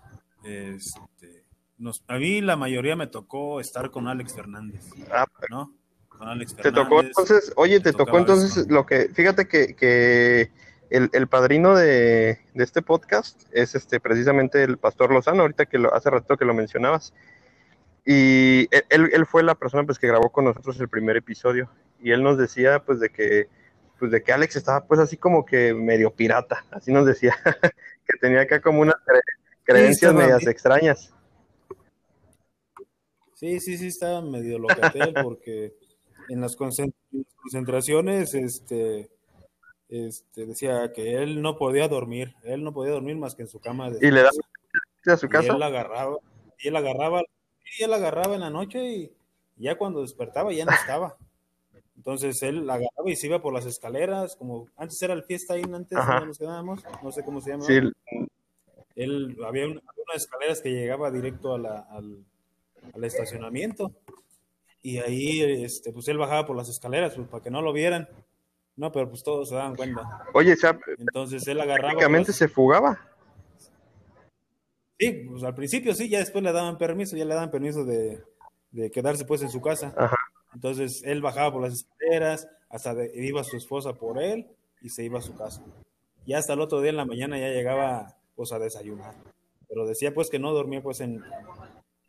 este, 0.44 1.44
nos, 1.78 2.02
a 2.08 2.18
mí 2.18 2.40
la 2.40 2.56
mayoría 2.56 2.96
me 2.96 3.06
tocó 3.06 3.60
estar 3.60 3.90
con 3.90 4.08
Alex 4.08 4.34
Fernández, 4.34 4.84
ah, 5.10 5.26
¿no? 5.50 5.74
Con 6.08 6.28
Alex 6.28 6.54
Fernández. 6.54 6.74
Te 6.74 6.82
tocó 6.82 7.00
entonces, 7.00 7.52
oye, 7.56 7.80
te 7.80 7.92
tocó 7.92 8.18
entonces 8.18 8.66
lo 8.68 8.86
que, 8.86 9.10
fíjate 9.14 9.46
que, 9.46 9.74
que 9.74 10.50
el, 10.90 11.10
el, 11.12 11.26
padrino 11.26 11.74
de, 11.74 12.40
de, 12.54 12.64
este 12.64 12.82
podcast 12.82 13.42
es 13.52 13.74
este 13.74 14.00
precisamente 14.00 14.62
el 14.62 14.78
pastor 14.78 15.12
Lozano, 15.12 15.42
ahorita 15.42 15.66
que 15.66 15.78
lo, 15.78 15.94
hace 15.94 16.10
rato 16.10 16.36
que 16.36 16.44
lo 16.44 16.54
mencionabas. 16.54 17.14
Y 18.04 18.68
él, 18.88 19.10
él 19.12 19.26
fue 19.26 19.44
la 19.44 19.54
persona 19.54 19.84
pues 19.84 19.98
que 19.98 20.08
grabó 20.08 20.30
con 20.30 20.44
nosotros 20.44 20.78
el 20.80 20.88
primer 20.88 21.16
episodio 21.16 21.70
y 22.02 22.10
él 22.10 22.22
nos 22.22 22.36
decía 22.36 22.80
pues 22.84 22.98
de 22.98 23.10
que 23.10 23.48
pues 24.02 24.10
de 24.10 24.20
que 24.20 24.32
Alex 24.32 24.56
estaba 24.56 24.84
pues 24.84 24.98
así 24.98 25.16
como 25.16 25.44
que 25.44 25.72
medio 25.72 26.12
pirata, 26.12 26.66
así 26.72 26.90
nos 26.90 27.06
decía, 27.06 27.36
que 28.04 28.18
tenía 28.20 28.40
acá 28.40 28.60
como 28.60 28.80
unas 28.80 28.96
creencias 29.62 30.12
medias 30.12 30.44
extrañas. 30.48 31.14
Sí, 33.34 33.60
sí, 33.60 33.78
sí, 33.78 33.86
estaba 33.86 34.20
medio 34.20 34.58
locatel 34.58 35.14
porque 35.22 35.76
en 36.30 36.40
las 36.40 36.56
concentraciones, 36.56 38.34
este, 38.34 39.08
este, 39.88 40.46
decía 40.46 40.92
que 40.92 41.22
él 41.22 41.40
no 41.40 41.56
podía 41.56 41.86
dormir, 41.86 42.34
él 42.42 42.64
no 42.64 42.72
podía 42.72 42.94
dormir 42.94 43.14
más 43.14 43.36
que 43.36 43.42
en 43.42 43.48
su 43.48 43.60
cama. 43.60 43.88
De 43.88 44.04
¿Y 44.04 44.10
le 44.10 44.22
daba 44.22 44.30
a 45.06 45.16
su 45.16 45.28
casa? 45.28 45.52
Y 45.52 45.54
él 45.54 45.62
agarraba, 45.62 46.16
y 46.58 46.66
él 46.66 46.74
agarraba, 46.74 47.22
y 47.78 47.84
él 47.84 47.92
agarraba 47.92 48.34
en 48.34 48.40
la 48.40 48.50
noche 48.50 48.84
y 48.84 49.12
ya 49.58 49.78
cuando 49.78 50.02
despertaba 50.02 50.52
ya 50.52 50.64
no 50.64 50.72
estaba. 50.72 51.16
Entonces 52.02 52.42
él 52.42 52.68
agarraba 52.68 53.08
y 53.08 53.14
se 53.14 53.28
iba 53.28 53.40
por 53.40 53.54
las 53.54 53.64
escaleras, 53.64 54.34
como 54.34 54.66
antes 54.76 55.00
era 55.02 55.14
el 55.14 55.22
fiesta 55.22 55.54
ahí, 55.54 55.62
antes 55.72 55.96
nos 56.26 56.36
quedábamos, 56.36 56.82
no 57.00 57.12
sé 57.12 57.22
cómo 57.24 57.40
se 57.40 57.50
llama. 57.50 57.62
Sí. 57.62 57.78
Él, 58.96 59.36
había 59.46 59.66
unas 59.68 59.82
escaleras 60.16 60.60
que 60.60 60.70
llegaba 60.70 61.12
directo 61.12 61.54
a 61.54 61.58
la, 61.60 61.86
al, 61.92 62.24
estacionamiento 63.04 63.92
y 64.82 64.98
ahí 64.98 65.42
este, 65.62 65.92
pues 65.92 66.08
él 66.08 66.18
bajaba 66.18 66.44
por 66.44 66.56
las 66.56 66.68
escaleras 66.68 67.14
pues, 67.14 67.28
para 67.28 67.40
que 67.40 67.52
no 67.52 67.62
lo 67.62 67.72
vieran. 67.72 68.08
No, 68.74 68.90
pero 68.90 69.08
pues 69.08 69.22
todos 69.22 69.50
se 69.50 69.54
daban 69.54 69.76
cuenta. 69.76 70.02
Oye, 70.34 70.54
o 70.54 70.78
entonces 70.98 71.46
él 71.46 71.60
agarraba. 71.60 71.90
Prácticamente 71.90 72.32
se 72.32 72.48
fugaba. 72.48 72.98
Sí, 74.98 75.24
pues 75.30 75.44
al 75.44 75.54
principio 75.54 75.94
sí, 75.94 76.08
ya 76.08 76.18
después 76.18 76.42
le 76.42 76.52
daban 76.52 76.78
permiso, 76.78 77.16
ya 77.16 77.24
le 77.24 77.34
daban 77.34 77.52
permiso 77.52 77.84
de, 77.84 78.24
de 78.72 78.90
quedarse 78.90 79.24
pues 79.24 79.40
en 79.42 79.50
su 79.50 79.60
casa. 79.60 79.94
Ajá. 79.96 80.16
Entonces 80.54 81.02
él 81.04 81.22
bajaba 81.22 81.52
por 81.52 81.62
las 81.62 81.86
hasta 82.68 82.94
iba 83.14 83.44
su 83.44 83.56
esposa 83.56 83.94
por 83.94 84.22
él 84.22 84.46
y 84.80 84.88
se 84.88 85.04
iba 85.04 85.18
a 85.18 85.22
su 85.22 85.34
casa. 85.34 85.62
Y 86.24 86.34
hasta 86.34 86.52
el 86.52 86.60
otro 86.60 86.80
día 86.80 86.90
en 86.90 86.96
la 86.96 87.04
mañana 87.04 87.38
ya 87.38 87.48
llegaba 87.48 88.16
pues 88.34 88.52
a 88.52 88.58
desayunar. 88.58 89.14
Pero 89.68 89.86
decía 89.86 90.12
pues 90.14 90.30
que 90.30 90.38
no 90.38 90.52
dormía 90.52 90.82
pues 90.82 91.00
en, 91.00 91.22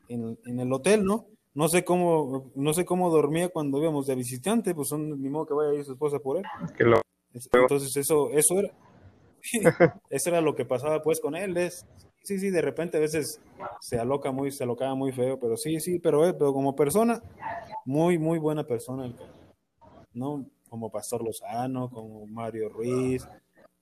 en, 0.10 0.60
el 0.60 0.72
hotel, 0.72 1.04
¿no? 1.04 1.28
No 1.54 1.68
sé 1.68 1.84
cómo, 1.84 2.52
no 2.56 2.74
sé 2.74 2.84
cómo 2.86 3.10
dormía 3.10 3.50
cuando 3.50 3.80
íbamos 3.80 4.08
de 4.08 4.16
visitante, 4.16 4.74
pues 4.74 4.90
son, 4.90 5.22
ni 5.22 5.30
modo 5.30 5.46
que 5.46 5.54
vaya 5.54 5.72
a 5.72 5.76
ir 5.76 5.86
su 5.86 5.94
esposa 5.94 6.20
por 6.20 6.38
él. 6.38 6.44
Entonces 7.34 7.96
eso, 7.96 8.30
eso 8.32 8.60
era, 8.60 8.72
eso 10.10 10.30
era 10.30 10.42
lo 10.42 10.56
que 10.56 10.66
pasaba 10.66 11.02
pues 11.02 11.20
con 11.20 11.36
él, 11.36 11.58
es, 11.58 11.86
sí, 12.24 12.40
sí, 12.40 12.50
de 12.50 12.62
repente 12.62 12.98
a 12.98 13.02
veces 13.02 13.40
se 13.82 14.00
aloca 14.00 14.32
muy, 14.32 14.52
se 14.52 14.64
alocaba 14.64 14.96
muy 14.96 15.12
feo, 15.12 15.40
pero 15.40 15.58
sí, 15.58 15.80
sí, 15.80 16.00
pero, 16.00 16.28
eh, 16.28 16.34
pero 16.34 16.54
como 16.54 16.76
persona, 16.76 17.22
muy, 17.86 18.18
muy 18.18 18.40
buena 18.40 18.66
persona, 18.66 19.14
¿no? 20.14 20.46
Como 20.70 20.90
Pastor 20.90 21.24
Lozano, 21.24 21.90
como 21.90 22.26
Mario 22.28 22.70
Ruiz, 22.70 23.28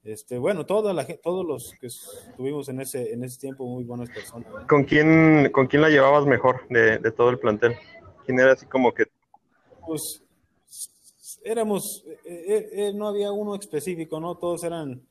este, 0.04 0.36
bueno, 0.36 0.66
toda 0.66 0.92
la, 0.92 1.06
todos 1.22 1.46
los 1.46 1.74
que 1.80 1.86
estuvimos 1.86 2.68
en 2.68 2.80
ese, 2.80 3.12
en 3.12 3.22
ese 3.24 3.38
tiempo, 3.38 3.66
muy 3.66 3.84
buenas 3.84 4.10
personas. 4.10 4.66
¿Con 4.68 4.84
quién, 4.84 5.50
con 5.52 5.66
quién 5.66 5.82
la 5.82 5.90
llevabas 5.90 6.26
mejor 6.26 6.66
de, 6.68 6.98
de 6.98 7.12
todo 7.12 7.30
el 7.30 7.38
plantel? 7.38 7.76
¿Quién 8.26 8.40
era 8.40 8.52
así 8.52 8.66
como 8.66 8.92
que? 8.92 9.04
Pues 9.86 10.22
éramos, 11.44 12.04
eh, 12.24 12.68
eh, 12.72 12.92
no 12.94 13.08
había 13.08 13.30
uno 13.30 13.54
específico, 13.54 14.18
¿no? 14.20 14.36
Todos 14.36 14.64
eran 14.64 15.02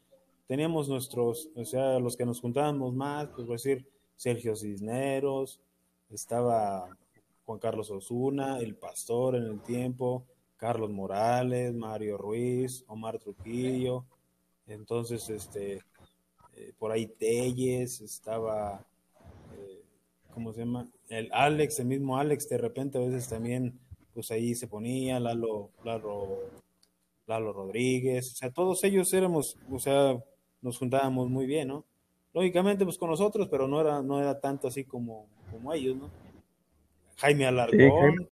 teníamos 0.51 0.89
nuestros, 0.89 1.49
o 1.55 1.63
sea, 1.63 1.97
los 1.97 2.17
que 2.17 2.25
nos 2.25 2.41
juntábamos 2.41 2.93
más, 2.93 3.29
pues 3.29 3.47
voy 3.47 3.53
a 3.53 3.55
decir, 3.55 3.87
Sergio 4.17 4.53
Cisneros, 4.53 5.61
estaba 6.09 6.89
Juan 7.45 7.57
Carlos 7.57 7.89
Osuna, 7.89 8.59
el 8.59 8.75
pastor 8.75 9.37
en 9.37 9.43
el 9.43 9.61
tiempo, 9.61 10.25
Carlos 10.61 10.91
Morales, 10.91 11.73
Mario 11.73 12.19
Ruiz, 12.19 12.85
Omar 12.87 13.17
Trujillo, 13.17 14.05
entonces, 14.67 15.27
este, 15.31 15.81
eh, 16.55 16.73
por 16.77 16.91
ahí 16.91 17.07
Telles, 17.07 17.99
estaba, 17.99 18.85
eh, 19.57 19.81
¿cómo 20.31 20.53
se 20.53 20.59
llama? 20.59 20.87
El 21.09 21.29
Alex, 21.33 21.79
el 21.79 21.87
mismo 21.87 22.15
Alex, 22.15 22.47
de 22.47 22.59
repente 22.59 22.99
a 22.99 23.01
veces 23.01 23.27
también, 23.27 23.79
pues 24.13 24.29
ahí 24.29 24.53
se 24.53 24.67
ponía, 24.67 25.19
Lalo, 25.19 25.71
Lalo, 25.83 26.27
Lalo 27.25 27.53
Rodríguez, 27.53 28.31
o 28.31 28.35
sea, 28.35 28.51
todos 28.51 28.83
ellos 28.83 29.11
éramos, 29.15 29.57
o 29.71 29.79
sea, 29.79 30.23
nos 30.61 30.77
juntábamos 30.77 31.27
muy 31.27 31.47
bien, 31.47 31.69
¿no? 31.69 31.85
Lógicamente, 32.35 32.85
pues 32.85 32.99
con 32.99 33.09
nosotros, 33.09 33.47
pero 33.49 33.67
no 33.67 33.81
era, 33.81 34.03
no 34.03 34.21
era 34.21 34.39
tanto 34.39 34.67
así 34.67 34.83
como, 34.83 35.25
como 35.51 35.73
ellos, 35.73 35.97
¿no? 35.97 36.11
Jaime 37.17 37.47
Alarcón, 37.47 38.29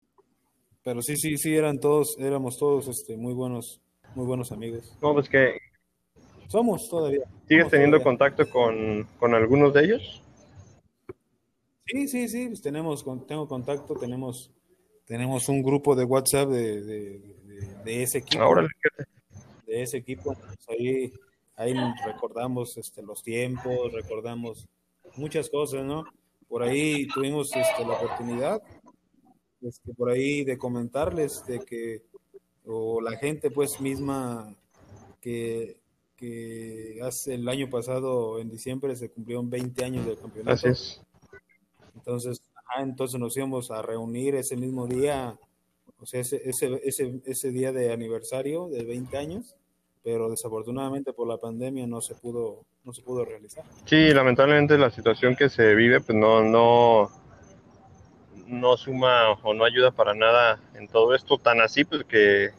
pero 0.89 1.03
sí, 1.03 1.19
sí, 1.19 1.37
sí, 1.37 1.55
eran 1.55 1.79
todos, 1.79 2.17
éramos 2.19 2.57
todos 2.57 2.89
este, 2.89 3.15
muy 3.15 3.35
buenos, 3.35 3.79
muy 4.15 4.25
buenos 4.25 4.53
amigos. 4.53 4.97
No, 5.03 5.13
pues 5.13 5.29
que... 5.29 5.59
Somos 6.47 6.89
todavía. 6.89 7.27
¿Sigues 7.47 7.69
teniendo 7.69 8.03
contacto 8.03 8.49
con, 8.49 9.07
con 9.19 9.35
algunos 9.35 9.75
de 9.75 9.85
ellos? 9.85 10.23
Sí, 11.85 12.09
sí, 12.09 12.27
sí, 12.31 12.47
pues 12.47 12.63
tenemos, 12.63 13.05
tengo 13.27 13.47
contacto, 13.47 13.97
tenemos, 13.97 14.51
tenemos 15.05 15.51
un 15.51 15.63
grupo 15.63 15.95
de 15.95 16.05
WhatsApp 16.05 16.49
de, 16.49 16.81
de, 17.85 18.03
ese 18.03 18.19
equipo. 18.21 18.43
Ahora, 18.43 18.67
de 19.67 19.83
ese 19.83 19.99
equipo, 19.99 20.35
pues 20.35 20.59
ahí, 20.71 21.13
ahí 21.57 21.75
recordamos 22.07 22.79
este, 22.79 23.03
los 23.03 23.23
tiempos, 23.23 23.93
recordamos 23.93 24.67
muchas 25.17 25.51
cosas, 25.51 25.85
¿no? 25.85 26.05
Por 26.49 26.63
ahí 26.63 27.07
tuvimos 27.09 27.55
este, 27.55 27.85
la 27.85 27.93
oportunidad, 27.93 28.63
este, 29.63 29.95
por 29.95 30.11
ahí 30.11 30.45
de 30.45 30.59
comentarles 30.59 31.45
de 31.47 31.61
que, 31.61 32.03
o 32.67 33.01
la 33.01 33.17
gente 33.17 33.51
pues 33.51 33.81
misma 33.81 34.55
que, 35.21 35.79
que 36.17 36.99
hace 37.03 37.35
el 37.35 37.49
año 37.49 37.69
pasado, 37.71 38.39
en 38.39 38.51
diciembre, 38.51 38.95
se 38.97 39.11
cumplieron 39.11 39.49
20 39.49 39.85
años 39.85 40.07
del 40.07 40.19
campeonato. 40.19 40.53
Así 40.53 40.69
es 40.69 41.01
entonces, 42.09 42.43
entonces 42.79 43.21
nos 43.21 43.37
íbamos 43.37 43.71
a 43.71 43.83
reunir 43.83 44.35
ese 44.35 44.57
mismo 44.57 44.87
día, 44.87 45.37
o 46.01 46.07
sea, 46.07 46.21
ese, 46.21 46.41
ese, 46.49 46.81
ese, 46.85 47.21
ese 47.27 47.51
día 47.51 47.71
de 47.71 47.93
aniversario 47.93 48.69
de 48.69 48.85
20 48.85 49.17
años, 49.19 49.57
pero 50.03 50.31
desafortunadamente 50.31 51.13
por 51.13 51.29
la 51.29 51.37
pandemia 51.37 51.87
no 51.87 52.01
se 52.01 52.15
pudo, 52.15 52.65
no 52.85 52.95
se 52.95 53.03
pudo 53.03 53.27
realizar. 53.27 53.65
Sí, 53.85 54.09
lamentablemente 54.15 54.79
la 54.79 54.91
situación 54.91 55.37
que 55.37 55.51
se 55.51 55.75
vive, 55.75 56.01
pues 56.01 56.17
no, 56.17 56.43
no, 56.43 57.11
no 58.49 58.77
suma 58.77 59.31
o 59.43 59.55
no 59.55 59.65
ayuda 59.65 59.91
para 59.91 60.15
nada 60.15 60.61
en 60.75 60.89
todo 60.89 61.15
esto, 61.15 61.39
tan 61.39 61.61
así 61.61 61.85
pues 61.85 62.05
que 62.05 62.51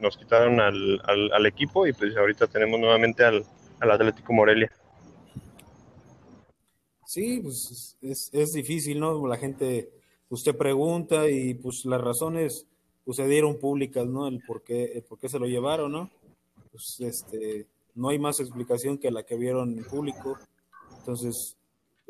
nos 0.00 0.16
quitaron 0.16 0.60
al, 0.60 1.00
al, 1.04 1.46
equipo 1.46 1.86
y 1.86 1.92
pues 1.92 2.16
ahorita 2.16 2.46
tenemos 2.46 2.80
nuevamente 2.80 3.24
al, 3.24 3.44
al 3.78 3.90
Atlético 3.90 4.32
Morelia. 4.32 4.70
Sí, 7.06 7.40
pues 7.40 7.96
es, 8.00 8.30
es 8.32 8.52
difícil, 8.52 8.98
¿no? 8.98 9.26
La 9.26 9.36
gente, 9.36 9.90
usted 10.28 10.56
pregunta 10.56 11.28
y 11.28 11.54
pues 11.54 11.84
las 11.84 12.00
razones 12.00 12.66
pues, 13.04 13.18
se 13.18 13.28
dieron 13.28 13.58
públicas, 13.58 14.06
¿no? 14.06 14.26
El 14.26 14.40
por 14.42 14.62
qué, 14.62 14.84
el 14.94 15.02
por 15.02 15.18
qué 15.18 15.28
se 15.28 15.38
lo 15.38 15.46
llevaron, 15.46 15.92
¿no? 15.92 16.10
Pues 16.70 17.00
este, 17.00 17.66
no 17.94 18.08
hay 18.08 18.18
más 18.18 18.40
explicación 18.40 18.98
que 18.98 19.10
la 19.10 19.24
que 19.24 19.36
vieron 19.36 19.76
en 19.78 19.84
público. 19.84 20.38
Entonces, 20.98 21.56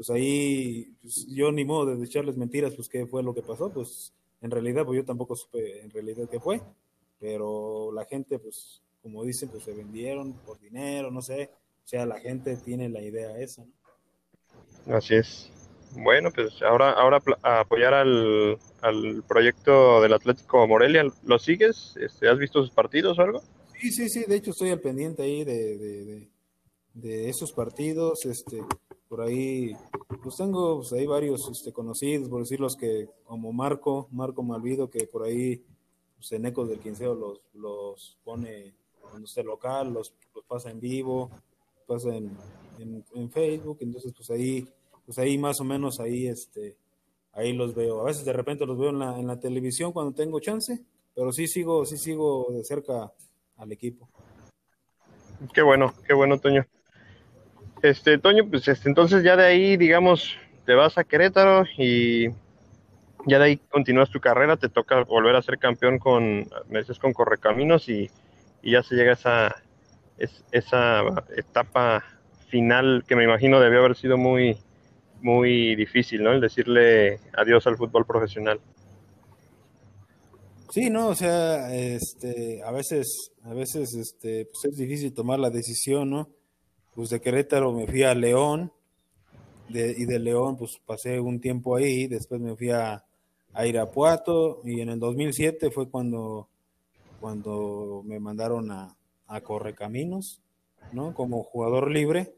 pues 0.03 0.11
ahí 0.11 0.97
pues, 1.01 1.27
yo 1.29 1.53
ni 1.53 1.65
modo 1.65 1.95
de 1.95 2.05
echarles 2.05 2.37
mentiras, 2.37 2.75
pues 2.75 2.89
qué 2.89 3.07
fue 3.07 3.23
lo 3.23 3.33
que 3.33 3.43
pasó, 3.43 3.71
pues 3.73 4.13
en 4.41 4.51
realidad 4.51 4.85
pues 4.85 4.97
yo 4.97 5.05
tampoco 5.05 5.37
supe 5.37 5.81
en 5.81 5.91
realidad 5.91 6.29
qué 6.29 6.41
fue, 6.41 6.61
pero 7.21 7.93
la 7.93 8.05
gente 8.05 8.41
pues 8.41 8.83
como 9.01 9.23
dicen 9.23 9.49
pues 9.49 9.63
se 9.63 9.73
vendieron 9.73 10.33
por 10.45 10.59
dinero, 10.59 11.13
no 11.13 11.23
sé, 11.23 11.51
o 11.85 11.87
sea, 11.87 12.05
la 12.05 12.19
gente 12.19 12.57
tiene 12.57 12.89
la 12.89 13.01
idea 13.01 13.39
esa, 13.39 13.65
¿no? 13.65 14.97
Así 14.97 15.15
es. 15.15 15.53
Bueno, 15.93 16.33
pues 16.35 16.61
ahora, 16.63 16.91
ahora 16.91 17.23
apoyar 17.43 17.95
al, 17.95 18.59
proyecto 19.29 20.03
del 20.03 20.15
Atlético 20.15 20.67
Morelia, 20.67 21.05
¿lo 21.23 21.39
sigues? 21.39 21.97
Este, 21.97 22.29
¿Has 22.29 22.39
visto 22.39 22.61
sus 22.61 22.73
partidos 22.73 23.21
o 23.21 23.23
algo? 23.23 23.43
Sí, 23.81 23.93
sí, 23.93 24.09
sí, 24.09 24.25
de 24.27 24.35
hecho 24.35 24.51
estoy 24.51 24.71
al 24.71 24.81
pendiente 24.81 25.23
ahí 25.23 25.45
de, 25.45 26.29
de, 26.95 27.29
esos 27.29 27.53
partidos, 27.53 28.25
este, 28.27 28.63
por 29.13 29.21
ahí, 29.21 29.77
pues 30.23 30.39
tengo 30.39 30.79
pues, 30.79 30.95
ahí 30.95 31.05
varios 31.05 31.47
este, 31.51 31.71
conocidos, 31.71 32.31
por 32.31 32.41
decir 32.41 32.59
los 32.61 32.75
que, 32.75 33.11
como 33.25 33.53
Marco, 33.53 34.09
Marco 34.11 34.43
Malvido, 34.43 34.89
que 34.89 35.07
por 35.07 35.25
ahí 35.25 35.63
pues, 36.17 36.33
en 36.33 36.47
Ecos 36.47 36.71
del 36.71 36.79
Quinceo 36.79 37.15
los, 37.15 37.43
los 37.53 38.17
pone 38.25 38.73
en 39.15 39.23
este 39.23 39.45
local, 39.45 39.93
los, 39.93 40.15
los 40.35 40.43
pasa 40.47 40.71
en 40.71 40.81
vivo, 40.81 41.31
pasa 41.87 42.17
en, 42.17 42.35
en, 42.79 43.31
Facebook, 43.31 43.77
entonces 43.83 44.15
pues 44.17 44.31
ahí, 44.31 44.67
pues 45.05 45.19
ahí 45.19 45.37
más 45.37 45.61
o 45.61 45.65
menos 45.65 46.01
ahí 46.01 46.27
este, 46.27 46.79
ahí 47.33 47.53
los 47.53 47.75
veo. 47.75 48.01
A 48.01 48.05
veces 48.05 48.25
de 48.25 48.33
repente 48.33 48.65
los 48.65 48.79
veo 48.79 48.89
en 48.89 48.99
la, 48.99 49.19
en 49.19 49.27
la 49.27 49.39
televisión 49.39 49.93
cuando 49.93 50.15
tengo 50.15 50.41
chance, 50.41 50.83
pero 51.15 51.33
sí 51.33 51.49
sigo, 51.49 51.85
sí 51.85 51.99
sigo 51.99 52.47
de 52.51 52.65
cerca 52.65 53.13
al 53.59 53.73
equipo. 53.73 54.09
Qué 55.53 55.61
bueno, 55.61 55.93
qué 56.07 56.15
bueno, 56.15 56.39
Toño. 56.41 56.65
Este, 57.83 58.17
Toño, 58.19 58.49
pues 58.49 58.69
este, 58.69 58.89
entonces 58.89 59.25
ya 59.25 59.37
de 59.37 59.45
ahí, 59.45 59.77
digamos, 59.77 60.37
te 60.65 60.75
vas 60.75 60.97
a 60.99 61.05
Querétaro 61.05 61.65
y 61.77 62.29
ya 63.27 63.39
de 63.39 63.45
ahí 63.45 63.57
continúas 63.57 64.11
tu 64.11 64.21
carrera, 64.21 64.57
te 64.57 64.69
toca 64.69 65.03
volver 65.03 65.35
a 65.35 65.43
ser 65.43 65.59
campeón 65.59 65.99
con, 65.99 66.49
me 66.69 66.85
con 67.01 67.13
Correcaminos 67.13 67.89
y, 67.89 68.09
y 68.63 68.73
ya 68.73 68.85
se 68.85 68.95
llega 68.95 69.11
a 69.11 69.15
esa, 69.15 69.57
esa 70.53 71.03
etapa 71.37 72.05
final 72.49 73.05
que 73.07 73.17
me 73.17 73.25
imagino 73.25 73.59
debió 73.59 73.81
haber 73.81 73.97
sido 73.97 74.17
muy, 74.17 74.59
muy 75.21 75.75
difícil, 75.75 76.23
¿no? 76.23 76.33
El 76.33 76.41
decirle 76.41 77.19
adiós 77.37 77.67
al 77.67 77.77
fútbol 77.77 78.07
profesional. 78.07 78.61
Sí, 80.71 80.89
no, 80.89 81.09
o 81.09 81.15
sea, 81.15 81.75
este, 81.75 82.63
a 82.63 82.71
veces, 82.71 83.33
a 83.43 83.53
veces, 83.53 83.93
este, 83.95 84.47
pues 84.47 84.73
es 84.73 84.77
difícil 84.79 85.13
tomar 85.13 85.39
la 85.39 85.51
decisión, 85.51 86.11
¿no? 86.11 86.29
Pues 86.95 87.11
de 87.11 87.21
Querétaro 87.21 87.73
me 87.73 87.87
fui 87.87 88.03
a 88.03 88.15
León, 88.15 88.73
y 89.69 90.05
de 90.05 90.19
León, 90.19 90.57
pues 90.57 90.79
pasé 90.85 91.19
un 91.19 91.41
tiempo 91.41 91.77
ahí, 91.77 92.07
después 92.07 92.41
me 92.41 92.55
fui 92.57 92.71
a, 92.71 93.05
Irapuato, 93.55 94.63
y 94.65 94.81
en 94.81 94.91
el 94.91 94.99
2007 94.99 95.71
fue 95.71 95.89
cuando, 95.89 96.49
cuando 97.21 98.03
me 98.05 98.19
mandaron 98.19 98.71
a, 98.71 98.97
a 99.27 99.41
Correcaminos, 99.43 100.41
¿no? 100.93 101.15
Como 101.15 101.43
jugador 101.43 101.91
libre, 101.91 102.33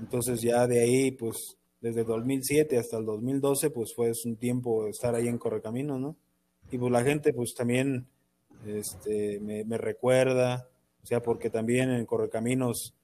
entonces 0.00 0.40
ya 0.40 0.66
de 0.66 0.80
ahí, 0.80 1.10
pues 1.10 1.56
desde 1.80 2.04
2007 2.04 2.78
hasta 2.78 2.98
el 2.98 3.04
2012, 3.04 3.70
pues 3.70 3.94
fue 3.94 4.12
un 4.24 4.36
tiempo 4.36 4.86
estar 4.86 5.14
ahí 5.14 5.28
en 5.28 5.38
Correcaminos, 5.38 6.00
¿no? 6.00 6.16
Y 6.70 6.78
pues 6.78 6.90
la 6.90 7.02
gente 7.02 7.32
pues 7.32 7.54
también 7.54 8.06
este, 8.66 9.38
me, 9.40 9.78
recuerda, 9.78 10.68
o 11.02 11.06
sea, 11.06 11.22
porque 11.22 11.50
también 11.50 11.90
en 11.90 12.06
Correcaminos 12.06 12.94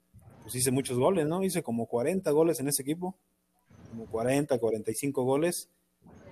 pues 0.50 0.62
hice 0.62 0.72
muchos 0.72 0.98
goles, 0.98 1.28
¿no? 1.28 1.44
Hice 1.44 1.62
como 1.62 1.86
40 1.86 2.28
goles 2.32 2.58
en 2.58 2.66
ese 2.66 2.82
equipo, 2.82 3.14
como 3.88 4.06
40, 4.06 4.58
45 4.58 5.22
goles. 5.22 5.68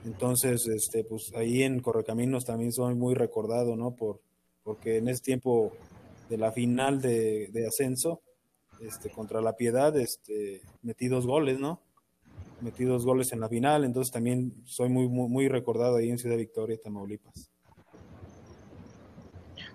Entonces, 0.04 0.66
este, 0.66 1.04
pues 1.04 1.32
ahí 1.36 1.62
en 1.62 1.78
Correcaminos 1.78 2.44
también 2.44 2.72
soy 2.72 2.96
muy 2.96 3.14
recordado, 3.14 3.76
¿no? 3.76 3.92
Por, 3.92 4.20
porque 4.64 4.96
en 4.96 5.08
ese 5.08 5.22
tiempo 5.22 5.72
de 6.28 6.36
la 6.36 6.50
final 6.50 7.00
de, 7.00 7.64
ascenso, 7.68 8.20
este, 8.80 9.08
contra 9.08 9.40
la 9.40 9.52
Piedad, 9.52 9.96
este, 9.96 10.62
metí 10.82 11.06
dos 11.06 11.24
goles, 11.24 11.60
¿no? 11.60 11.80
Metí 12.60 12.82
dos 12.82 13.04
goles 13.04 13.32
en 13.32 13.38
la 13.38 13.48
final, 13.48 13.84
entonces 13.84 14.12
también 14.12 14.52
soy 14.64 14.88
muy, 14.88 15.06
muy, 15.06 15.46
recordado 15.46 15.98
ahí 15.98 16.10
en 16.10 16.18
Ciudad 16.18 16.36
Victoria, 16.36 16.76
Tamaulipas. 16.82 17.52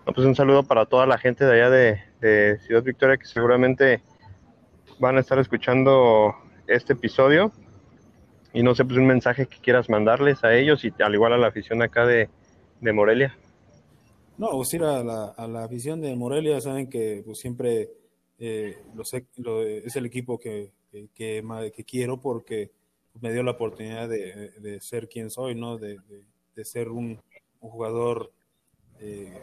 pues 0.04 0.28
un 0.28 0.36
saludo 0.36 0.64
para 0.64 0.86
toda 0.86 1.06
la 1.06 1.18
gente 1.18 1.46
de 1.46 1.54
allá 1.54 1.70
de, 1.70 2.60
Ciudad 2.60 2.84
Victoria 2.84 3.16
que 3.16 3.26
seguramente 3.26 4.02
van 5.04 5.18
a 5.18 5.20
estar 5.20 5.38
escuchando 5.38 6.34
este 6.66 6.94
episodio. 6.94 7.52
Y 8.54 8.64
no 8.64 8.74
sé, 8.74 8.86
pues 8.86 8.98
un 8.98 9.06
mensaje 9.06 9.48
que 9.48 9.58
quieras 9.58 9.90
mandarles 9.90 10.44
a 10.44 10.56
ellos 10.56 10.86
y 10.86 10.94
al 11.04 11.14
igual 11.14 11.34
a 11.34 11.38
la 11.38 11.48
afición 11.48 11.82
acá 11.82 12.06
de, 12.06 12.30
Morelia. 12.82 13.38
No, 14.38 14.50
pues 14.52 14.74
ir 14.74 14.84
a 14.84 15.04
la, 15.04 15.26
a 15.26 15.48
la 15.48 15.66
afición 15.66 16.02
de 16.02 16.16
Morelia, 16.16 16.60
saben 16.62 16.90
que 16.90 17.22
pues 17.26 17.40
siempre 17.40 17.90
eh, 18.40 18.78
lo 19.38 19.64
es 19.64 19.96
el 19.96 20.06
equipo 20.06 20.40
que, 20.40 20.72
que, 21.14 21.44
quiero 21.88 22.20
porque 22.20 22.72
me 23.22 23.32
dio 23.32 23.44
la 23.44 23.52
oportunidad 23.52 24.10
de, 24.10 24.80
ser 24.82 25.08
quien 25.08 25.30
soy, 25.30 25.56
¿no? 25.56 25.78
De, 25.78 25.98
ser 26.64 26.90
un, 26.90 27.20
jugador 27.60 28.32
eh, 29.00 29.42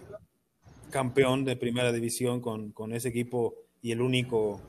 campeón 0.90 1.44
de 1.44 1.56
primera 1.56 1.92
división 1.92 2.40
con, 2.40 2.92
ese 2.92 3.08
equipo 3.08 3.54
y 3.80 3.92
el 3.92 4.02
único 4.02 4.60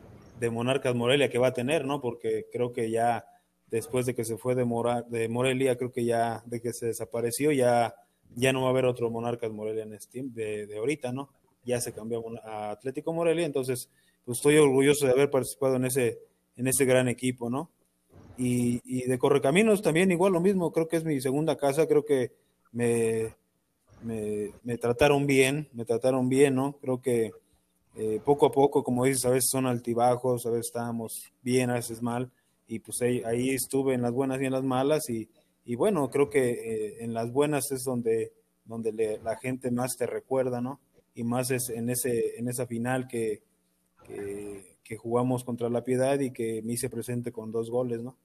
de 0.41 0.49
Monarcas 0.49 0.95
Morelia 0.95 1.29
que 1.29 1.37
va 1.37 1.49
a 1.49 1.53
tener, 1.53 1.85
¿no? 1.85 2.01
Porque 2.01 2.47
creo 2.51 2.73
que 2.73 2.89
ya 2.89 3.25
después 3.69 4.07
de 4.07 4.15
que 4.15 4.25
se 4.25 4.37
fue 4.37 4.55
de, 4.55 4.65
de 5.07 5.29
Morelia, 5.29 5.77
creo 5.77 5.91
que 5.91 6.03
ya 6.03 6.41
de 6.47 6.59
que 6.59 6.73
se 6.73 6.87
desapareció, 6.87 7.51
ya, 7.51 7.93
ya 8.35 8.51
no 8.51 8.61
va 8.61 8.67
a 8.67 8.69
haber 8.71 8.85
otro 8.85 9.11
Monarcas 9.11 9.51
Morelia 9.51 9.83
en 9.83 9.93
este, 9.93 10.23
de, 10.23 10.65
de 10.65 10.77
ahorita, 10.79 11.11
¿no? 11.11 11.29
Ya 11.63 11.79
se 11.79 11.93
cambió 11.93 12.23
a 12.43 12.71
Atlético 12.71 13.13
Morelia, 13.13 13.45
entonces 13.45 13.87
pues 14.25 14.39
estoy 14.39 14.57
orgulloso 14.57 15.05
de 15.05 15.11
haber 15.11 15.29
participado 15.29 15.75
en 15.75 15.85
ese, 15.85 16.17
en 16.57 16.67
ese 16.67 16.85
gran 16.85 17.07
equipo, 17.07 17.51
¿no? 17.51 17.69
Y, 18.35 18.81
y 18.83 19.07
de 19.07 19.19
Correcaminos 19.19 19.83
también 19.83 20.09
igual 20.11 20.33
lo 20.33 20.41
mismo, 20.41 20.71
creo 20.71 20.87
que 20.87 20.97
es 20.97 21.03
mi 21.03 21.21
segunda 21.21 21.55
casa, 21.55 21.85
creo 21.85 22.03
que 22.03 22.31
me, 22.71 23.35
me, 24.03 24.77
trataron 24.79 25.27
bien, 25.27 25.69
me 25.73 25.85
trataron 25.85 26.29
bien, 26.29 26.55
¿no? 26.55 26.77
Creo 26.81 26.99
que 26.99 27.31
eh, 27.95 28.21
poco 28.23 28.45
a 28.45 28.51
poco, 28.51 28.83
como 28.83 29.05
dices, 29.05 29.25
a 29.25 29.29
veces 29.29 29.49
son 29.51 29.65
altibajos, 29.65 30.45
a 30.45 30.49
veces 30.49 30.67
estábamos 30.67 31.31
bien, 31.41 31.69
a 31.69 31.75
veces 31.75 32.01
mal, 32.01 32.31
y 32.67 32.79
pues 32.79 33.01
ahí, 33.01 33.21
ahí 33.25 33.49
estuve 33.49 33.93
en 33.93 34.01
las 34.01 34.11
buenas 34.11 34.41
y 34.41 34.45
en 34.45 34.53
las 34.53 34.63
malas, 34.63 35.09
y, 35.09 35.29
y 35.65 35.75
bueno, 35.75 36.09
creo 36.09 36.29
que 36.29 36.51
eh, 36.51 37.03
en 37.03 37.13
las 37.13 37.31
buenas 37.31 37.71
es 37.71 37.83
donde, 37.83 38.31
donde 38.65 39.19
la 39.23 39.37
gente 39.37 39.71
más 39.71 39.97
te 39.97 40.05
recuerda, 40.05 40.61
¿no? 40.61 40.79
Y 41.13 41.23
más 41.23 41.51
es 41.51 41.69
en, 41.69 41.89
ese, 41.89 42.37
en 42.37 42.47
esa 42.47 42.65
final 42.65 43.07
que, 43.07 43.41
que, 44.05 44.77
que 44.83 44.95
jugamos 44.95 45.43
contra 45.43 45.69
la 45.69 45.83
Piedad 45.83 46.19
y 46.19 46.31
que 46.31 46.61
me 46.63 46.73
hice 46.73 46.89
presente 46.89 47.31
con 47.31 47.51
dos 47.51 47.69
goles, 47.69 48.01
¿no? 48.01 48.15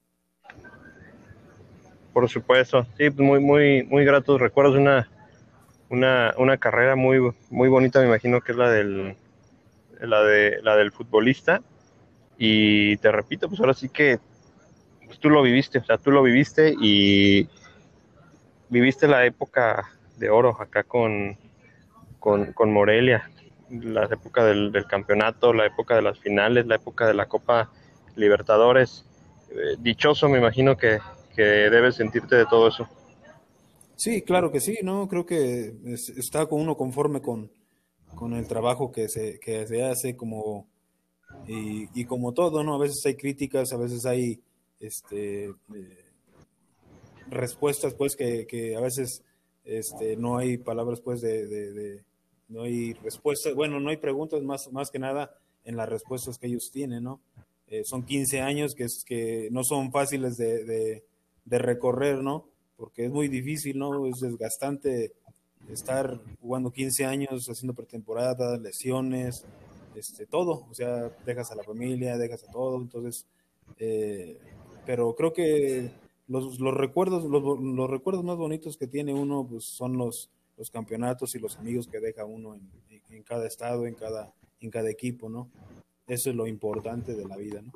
Por 2.13 2.29
supuesto, 2.29 2.85
sí, 2.97 3.11
pues 3.11 3.19
muy, 3.19 3.41
muy, 3.41 3.83
muy 3.83 4.05
gratos 4.05 4.41
recuerdos, 4.41 4.77
una 4.77 5.11
una, 5.89 6.35
una 6.39 6.57
carrera 6.57 6.97
muy, 6.97 7.33
muy 7.51 7.69
bonita, 7.69 8.01
me 8.01 8.07
imagino 8.07 8.41
que 8.41 8.53
es 8.53 8.59
la 8.59 8.71
del, 8.71 9.17
la, 10.01 10.23
de, 10.23 10.59
la 10.63 10.77
del 10.77 10.93
futbolista. 10.93 11.63
Y 12.39 12.97
te 12.99 13.11
repito, 13.11 13.49
pues 13.49 13.61
ahora 13.61 13.75
sí 13.75 13.89
que 13.89 14.19
pues 15.07 15.19
tú 15.19 15.31
lo 15.31 15.43
viviste, 15.43 15.79
o 15.79 15.85
sea, 15.85 15.99
tú 15.99 16.11
lo 16.11 16.23
viviste 16.23 16.75
y 16.81 17.49
viviste 18.69 19.07
la 19.07 19.25
época 19.25 19.89
de 20.17 20.31
oro 20.31 20.57
acá 20.61 20.83
con, 20.83 21.37
con, 22.19 22.73
Morelia, 22.73 23.31
la 23.71 24.05
época 24.05 24.45
del, 24.45 24.73
campeonato, 24.87 25.53
la 25.53 25.67
época 25.67 25.95
de 25.95 26.03
las 26.03 26.19
finales, 26.19 26.67
la 26.67 26.75
época 26.77 27.07
de 27.07 27.15
la 27.15 27.27
Copa 27.27 27.71
Libertadores. 28.17 29.05
Eh, 29.51 29.77
dichoso, 29.79 30.29
me 30.29 30.39
imagino 30.39 30.77
que, 30.77 30.99
que 31.35 31.43
debes 31.43 31.95
sentirte 31.95 32.35
de 32.35 32.47
todo 32.47 32.69
eso. 32.69 32.89
Sí, 33.95 34.23
claro 34.23 34.51
que 34.51 34.61
sí, 34.61 34.79
¿no? 34.83 35.09
Creo 35.09 35.25
que 35.25 35.73
está 36.17 36.47
con 36.47 36.61
uno 36.61 36.77
conforme 36.77 37.23
con, 37.23 37.51
el 38.33 38.47
trabajo 38.47 38.93
que 38.93 39.09
se, 39.09 39.39
que 39.41 39.67
se 39.67 39.85
hace 39.85 40.17
como 40.17 40.67
y, 41.47 42.05
como 42.07 42.33
todo, 42.33 42.65
¿no? 42.65 42.75
A 42.75 42.79
veces 42.79 43.05
hay 43.05 43.15
críticas, 43.15 43.73
a 43.73 43.77
veces 43.77 44.07
hay 44.07 44.41
este 44.81 45.47
eh, 45.47 46.05
respuestas 47.29 47.95
pues 47.95 48.17
que, 48.17 48.47
que, 48.47 48.77
a 48.77 48.81
veces 48.81 49.23
este 49.65 50.17
no 50.17 50.39
hay 50.39 50.57
palabras 50.59 51.01
pues 51.01 51.21
de, 51.21 52.03
no 52.49 52.63
hay 52.63 52.95
respuestas, 52.95 53.55
bueno, 53.55 53.81
no 53.81 53.91
hay 53.91 53.97
preguntas 53.97 54.43
más, 54.43 54.69
más 54.73 54.91
que 54.91 54.99
nada 54.99 55.37
en 55.65 55.77
las 55.77 55.89
respuestas 55.89 56.39
que 56.39 56.47
ellos 56.47 56.71
tienen, 56.73 57.05
¿no? 57.05 57.21
Eh, 57.69 57.83
son 57.85 58.05
15 58.05 58.41
años 58.41 58.75
que, 58.75 58.85
es, 58.85 59.03
que 59.05 59.49
no 59.51 59.63
son 59.65 59.91
fáciles 59.91 60.37
de, 60.37 61.03
de 61.45 61.59
recorrer, 61.59 62.23
¿no? 62.23 62.47
porque 62.77 63.07
es 63.07 63.11
muy 63.11 63.29
difícil, 63.29 63.79
¿no? 63.79 64.07
Es 64.07 64.21
desgastante 64.21 65.13
estar 65.69 66.21
jugando 66.41 66.71
15 66.71 67.05
años, 67.05 67.49
haciendo 67.49 67.75
pretemporada, 67.75 68.57
lesiones, 68.59 69.45
este, 69.95 70.27
todo, 70.27 70.67
o 70.71 70.75
sea, 70.75 71.11
dejas 71.25 71.51
a 71.51 71.55
la 71.55 71.63
familia, 71.63 72.19
dejas 72.19 72.45
a 72.45 72.51
todo, 72.51 72.77
entonces, 72.77 73.27
eh, 73.79 74.39
pero 74.85 75.15
creo 75.15 75.33
que 75.33 75.91
los, 76.29 76.61
los 76.61 76.75
recuerdos, 76.75 77.25
los, 77.25 77.43
los, 77.61 77.91
recuerdos 77.91 78.25
más 78.25 78.37
bonitos 78.37 78.77
que 78.77 78.87
tiene 78.87 79.15
uno, 79.15 79.47
pues 79.49 79.65
son 79.65 79.97
los, 79.97 80.31
los 80.57 80.71
campeonatos 80.71 81.35
y 81.35 81.39
los 81.39 81.57
amigos 81.57 81.89
que 81.89 82.01
deja 82.01 82.25
uno 82.25 82.55
en, 82.55 82.71
en 83.11 83.23
cada 83.23 83.47
estado, 83.47 83.87
en 83.87 83.95
cada, 83.95 84.33
en 84.61 84.71
cada 84.71 84.91
equipo, 84.91 85.29
¿no? 85.29 85.49
Eso 86.07 86.31
es 86.31 86.37
lo 86.37 86.47
importante 86.47 87.15
de 87.15 87.27
la 87.27 87.37
vida, 87.37 87.63
¿no? 87.63 87.73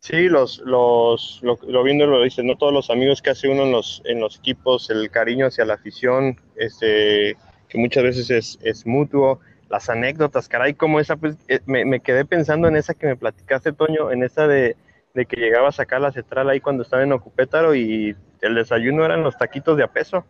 Sí, 0.00 0.30
los, 0.30 0.58
los, 0.60 1.40
lo, 1.42 1.82
viendo 1.82 2.06
lo 2.06 2.22
dice, 2.22 2.42
no 2.42 2.56
todos 2.56 2.72
los 2.72 2.88
amigos 2.88 3.20
que 3.20 3.30
hace 3.30 3.48
uno 3.48 3.64
en 3.64 3.72
los, 3.72 4.00
en 4.06 4.18
los 4.18 4.38
equipos, 4.38 4.88
el 4.88 5.10
cariño 5.10 5.46
hacia 5.46 5.66
la 5.66 5.74
afición, 5.74 6.40
este, 6.56 7.36
que 7.68 7.78
muchas 7.78 8.04
veces 8.04 8.30
es, 8.30 8.58
es 8.62 8.86
mutuo, 8.86 9.40
las 9.68 9.90
anécdotas, 9.90 10.48
caray, 10.48 10.72
como 10.72 11.00
esa, 11.00 11.16
pues, 11.16 11.36
eh, 11.48 11.60
me, 11.66 11.84
me, 11.84 12.00
quedé 12.00 12.24
pensando 12.24 12.66
en 12.66 12.76
esa 12.76 12.94
que 12.94 13.08
me 13.08 13.16
platicaste, 13.16 13.74
Toño, 13.74 14.10
en 14.10 14.22
esa 14.22 14.48
de, 14.48 14.74
de 15.12 15.26
que 15.26 15.36
llegaba 15.36 15.68
a 15.68 15.72
sacar 15.72 16.00
la 16.00 16.12
central 16.12 16.48
ahí 16.48 16.60
cuando 16.60 16.82
estaba 16.82 17.02
en 17.02 17.12
Ocupétaro 17.12 17.74
y 17.74 18.16
el 18.40 18.54
desayuno 18.54 19.04
eran 19.04 19.22
los 19.22 19.36
taquitos 19.36 19.76
de 19.76 19.84
a 19.84 19.92
peso. 19.92 20.24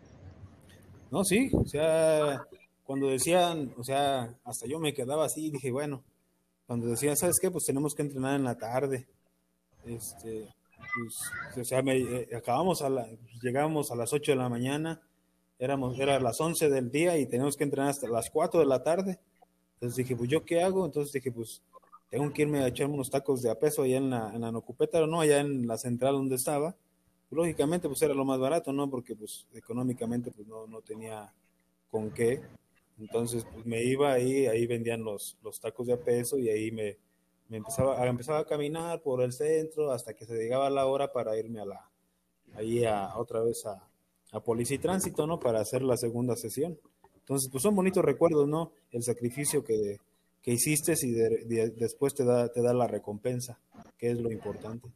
No, 1.11 1.23
sí, 1.23 1.49
o 1.53 1.65
sea, 1.65 2.45
cuando 2.83 3.07
decían, 3.07 3.73
o 3.77 3.85
sea, 3.85 4.35
hasta 4.43 4.67
yo 4.67 4.79
me 4.79 4.93
quedaba 4.93 5.25
así, 5.27 5.49
dije, 5.49 5.71
bueno, 5.71 6.03
cuando 6.67 6.87
decían, 6.87 7.15
¿sabes 7.15 7.39
qué? 7.41 7.49
Pues 7.49 7.63
tenemos 7.63 7.95
que 7.95 8.01
entrenar 8.01 8.35
en 8.35 8.43
la 8.43 8.57
tarde 8.57 9.07
este, 9.85 10.47
pues, 10.93 11.21
o 11.57 11.63
sea, 11.63 11.79
eh, 11.79 12.29
acabamos 12.35 12.81
a 12.81 12.89
la, 12.89 13.07
llegamos 13.41 13.91
a 13.91 13.95
las 13.95 14.13
8 14.13 14.33
de 14.33 14.37
la 14.37 14.49
mañana, 14.49 15.01
éramos, 15.59 15.97
era 15.99 16.19
las 16.19 16.39
11 16.39 16.69
del 16.69 16.91
día 16.91 17.17
y 17.17 17.25
teníamos 17.25 17.57
que 17.57 17.63
entrenar 17.63 17.89
hasta 17.89 18.07
las 18.07 18.29
4 18.29 18.59
de 18.59 18.65
la 18.65 18.83
tarde. 18.83 19.19
Entonces 19.75 19.97
dije, 19.97 20.15
pues 20.15 20.29
yo 20.29 20.43
qué 20.45 20.61
hago? 20.61 20.85
Entonces 20.85 21.13
dije, 21.13 21.31
pues 21.31 21.61
tengo 22.09 22.31
que 22.33 22.43
irme 22.43 22.59
a 22.59 22.67
echarme 22.67 22.95
unos 22.95 23.09
tacos 23.09 23.41
de 23.41 23.49
a 23.49 23.55
peso 23.57 23.83
allá 23.83 23.97
en 23.97 24.09
la, 24.09 24.31
en 24.33 24.41
la 24.41 24.51
Nocupeta, 24.51 25.05
no, 25.07 25.21
allá 25.21 25.39
en 25.39 25.67
la 25.67 25.77
central 25.77 26.13
donde 26.13 26.35
estaba. 26.35 26.75
lógicamente, 27.29 27.87
pues 27.87 28.01
era 28.01 28.13
lo 28.13 28.25
más 28.25 28.39
barato, 28.39 28.73
¿no? 28.73 28.89
Porque 28.89 29.15
pues 29.15 29.47
económicamente 29.53 30.31
pues 30.31 30.47
no, 30.47 30.67
no 30.67 30.81
tenía 30.81 31.33
con 31.89 32.11
qué. 32.11 32.41
Entonces, 32.99 33.45
pues 33.51 33.65
me 33.65 33.83
iba 33.83 34.11
ahí, 34.11 34.45
ahí 34.45 34.67
vendían 34.67 35.03
los, 35.03 35.37
los 35.41 35.59
tacos 35.59 35.87
de 35.87 35.93
a 35.93 35.97
peso 35.97 36.37
y 36.37 36.49
ahí 36.49 36.71
me, 36.71 36.97
me 37.51 37.57
empezaba, 37.57 38.07
empezaba 38.07 38.39
a 38.39 38.45
caminar 38.45 39.01
por 39.01 39.21
el 39.21 39.33
centro 39.33 39.91
hasta 39.91 40.13
que 40.13 40.25
se 40.25 40.35
llegaba 40.35 40.69
la 40.69 40.85
hora 40.85 41.11
para 41.11 41.37
irme 41.37 41.59
a 41.59 41.65
la, 41.65 41.89
ahí 42.55 42.85
a, 42.85 43.17
otra 43.17 43.41
vez 43.41 43.65
a, 43.65 43.85
a 44.31 44.39
Policía 44.39 44.77
y 44.77 44.79
Tránsito, 44.79 45.27
¿no? 45.27 45.37
Para 45.37 45.59
hacer 45.59 45.81
la 45.81 45.97
segunda 45.97 46.37
sesión. 46.37 46.79
Entonces, 47.17 47.49
pues 47.51 47.61
son 47.61 47.75
bonitos 47.75 48.05
recuerdos, 48.05 48.47
¿no? 48.47 48.71
El 48.91 49.03
sacrificio 49.03 49.65
que, 49.65 49.97
que 50.41 50.51
hiciste 50.53 50.93
y 51.01 51.11
después 51.11 52.15
te 52.15 52.23
da, 52.23 52.47
te 52.47 52.61
da 52.61 52.73
la 52.73 52.87
recompensa, 52.87 53.59
que 53.97 54.11
es 54.11 54.17
lo 54.21 54.31
importante. 54.31 54.87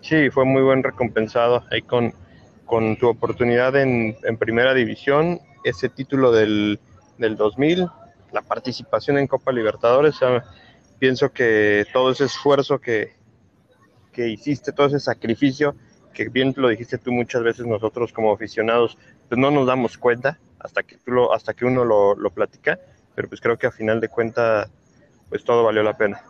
Sí, 0.00 0.30
fue 0.30 0.44
muy 0.44 0.62
buen 0.62 0.84
recompensado 0.84 1.64
ahí 1.72 1.82
con, 1.82 2.12
con 2.66 2.96
tu 2.96 3.08
oportunidad 3.08 3.74
en, 3.74 4.16
en 4.22 4.36
primera 4.36 4.74
división, 4.74 5.40
ese 5.64 5.88
título 5.88 6.30
del, 6.30 6.78
del 7.18 7.34
2000, 7.34 7.88
la 8.30 8.42
participación 8.42 9.18
en 9.18 9.26
Copa 9.26 9.50
Libertadores, 9.50 10.14
pienso 11.02 11.32
que 11.32 11.84
todo 11.92 12.12
ese 12.12 12.26
esfuerzo 12.26 12.80
que, 12.80 13.14
que 14.12 14.28
hiciste, 14.28 14.70
todo 14.70 14.86
ese 14.86 15.00
sacrificio, 15.00 15.74
que 16.14 16.28
bien 16.28 16.54
lo 16.56 16.68
dijiste 16.68 16.96
tú 16.96 17.10
muchas 17.10 17.42
veces 17.42 17.66
nosotros 17.66 18.12
como 18.12 18.32
aficionados, 18.32 18.96
pues 19.28 19.36
no 19.36 19.50
nos 19.50 19.66
damos 19.66 19.98
cuenta 19.98 20.38
hasta 20.60 20.84
que, 20.84 20.98
tú 20.98 21.10
lo, 21.10 21.34
hasta 21.34 21.54
que 21.54 21.64
uno 21.64 21.84
lo, 21.84 22.14
lo 22.14 22.30
platica, 22.30 22.78
pero 23.16 23.28
pues 23.28 23.40
creo 23.40 23.58
que 23.58 23.66
a 23.66 23.72
final 23.72 24.00
de 24.00 24.10
cuentas, 24.10 24.70
pues 25.28 25.42
todo 25.42 25.64
valió 25.64 25.82
la 25.82 25.96
pena. 25.96 26.22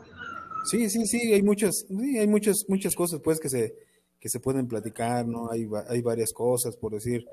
Sí, 0.65 0.89
sí, 0.89 1.05
sí, 1.07 1.35
hay 1.35 1.43
muchas, 1.43 1.85
sí, 1.87 2.19
hay 2.19 2.27
muchas, 2.27 2.65
muchas 2.67 2.95
cosas 2.95 3.21
pues 3.23 3.41
que 3.41 3.51
se, 3.51 3.75
que 4.19 4.31
se 4.31 4.41
pueden 4.41 4.69
platicar, 4.69 5.27
¿no? 5.27 5.51
Hay, 5.51 5.69
hay 5.91 6.01
varias 6.01 6.33
cosas, 6.33 6.79
por 6.79 6.93
decir, 6.93 7.27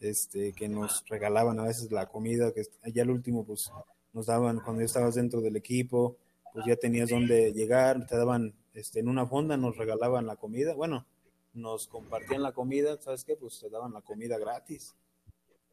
este, 0.00 0.52
que 0.54 0.68
nos 0.68 1.04
regalaban 1.08 1.60
a 1.60 1.66
veces 1.66 1.88
la 1.92 2.06
comida, 2.06 2.50
que 2.52 2.62
ya 2.92 3.04
el 3.04 3.10
último 3.10 3.44
pues 3.44 3.70
nos 4.12 4.26
daban 4.26 4.58
cuando 4.58 4.82
estabas 4.82 5.14
dentro 5.14 5.40
del 5.40 5.54
equipo, 5.54 6.16
pues 6.52 6.66
ya 6.66 6.76
tenías 6.76 7.10
donde 7.10 7.52
llegar, 7.52 8.06
te 8.06 8.16
daban, 8.16 8.54
este, 8.74 9.00
en 9.00 9.08
una 9.08 9.26
fonda 9.26 9.56
nos 9.56 9.76
regalaban 9.76 10.26
la 10.26 10.36
comida, 10.36 10.74
bueno, 10.74 11.06
nos 11.52 11.86
compartían 11.88 12.42
la 12.42 12.52
comida, 12.52 13.00
¿sabes 13.00 13.24
qué? 13.24 13.36
Pues 13.36 13.58
te 13.60 13.70
daban 13.70 13.92
la 13.92 14.02
comida 14.02 14.38
gratis. 14.38 14.94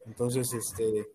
Entonces, 0.05 0.53
este, 0.53 1.07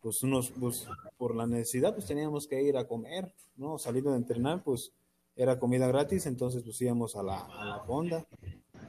pues 0.00 0.22
unos, 0.22 0.52
pues 0.58 0.86
por 1.16 1.34
la 1.34 1.46
necesidad, 1.46 1.94
pues 1.94 2.06
teníamos 2.06 2.46
que 2.46 2.62
ir 2.62 2.76
a 2.76 2.86
comer, 2.86 3.32
¿no? 3.56 3.78
Saliendo 3.78 4.10
de 4.10 4.18
entrenar, 4.18 4.62
pues 4.62 4.92
era 5.36 5.58
comida 5.58 5.86
gratis, 5.86 6.26
entonces 6.26 6.62
pues 6.62 6.80
íbamos 6.80 7.16
a 7.16 7.22
la, 7.22 7.38
a 7.40 7.64
la 7.64 7.80
fonda, 7.80 8.26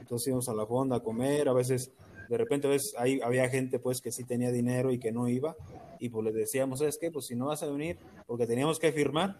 entonces 0.00 0.28
íbamos 0.28 0.48
a 0.48 0.54
la 0.54 0.66
fonda 0.66 0.96
a 0.96 1.00
comer, 1.00 1.48
a 1.48 1.52
veces, 1.52 1.92
de 2.28 2.36
repente 2.36 2.66
a 2.66 2.70
veces 2.70 2.94
ahí 2.98 3.20
había 3.22 3.48
gente 3.48 3.78
pues 3.78 4.00
que 4.00 4.12
sí 4.12 4.24
tenía 4.24 4.50
dinero 4.50 4.90
y 4.92 4.98
que 4.98 5.12
no 5.12 5.28
iba, 5.28 5.56
y 5.98 6.08
pues 6.08 6.24
les 6.24 6.34
decíamos, 6.34 6.80
¿sabes 6.80 6.98
qué? 7.00 7.10
Pues 7.10 7.26
si 7.26 7.36
no 7.36 7.46
vas 7.46 7.62
a 7.62 7.70
venir, 7.70 7.98
porque 8.26 8.46
teníamos 8.46 8.78
que 8.78 8.92
firmar, 8.92 9.38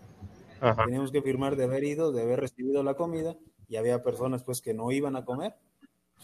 Teníamos 0.85 1.11
que 1.11 1.23
firmar 1.23 1.57
de 1.57 1.65
haber 1.65 1.83
ido, 1.83 2.13
de 2.13 2.23
haber 2.23 2.41
recibido 2.41 2.83
la 2.83 2.95
comida 2.95 3.37
y 3.69 3.77
había 3.77 4.03
personas 4.03 4.45
pues 4.45 4.61
que 4.61 4.75
no 4.75 4.93
iban 4.93 5.17
a 5.17 5.25
comer. 5.25 5.55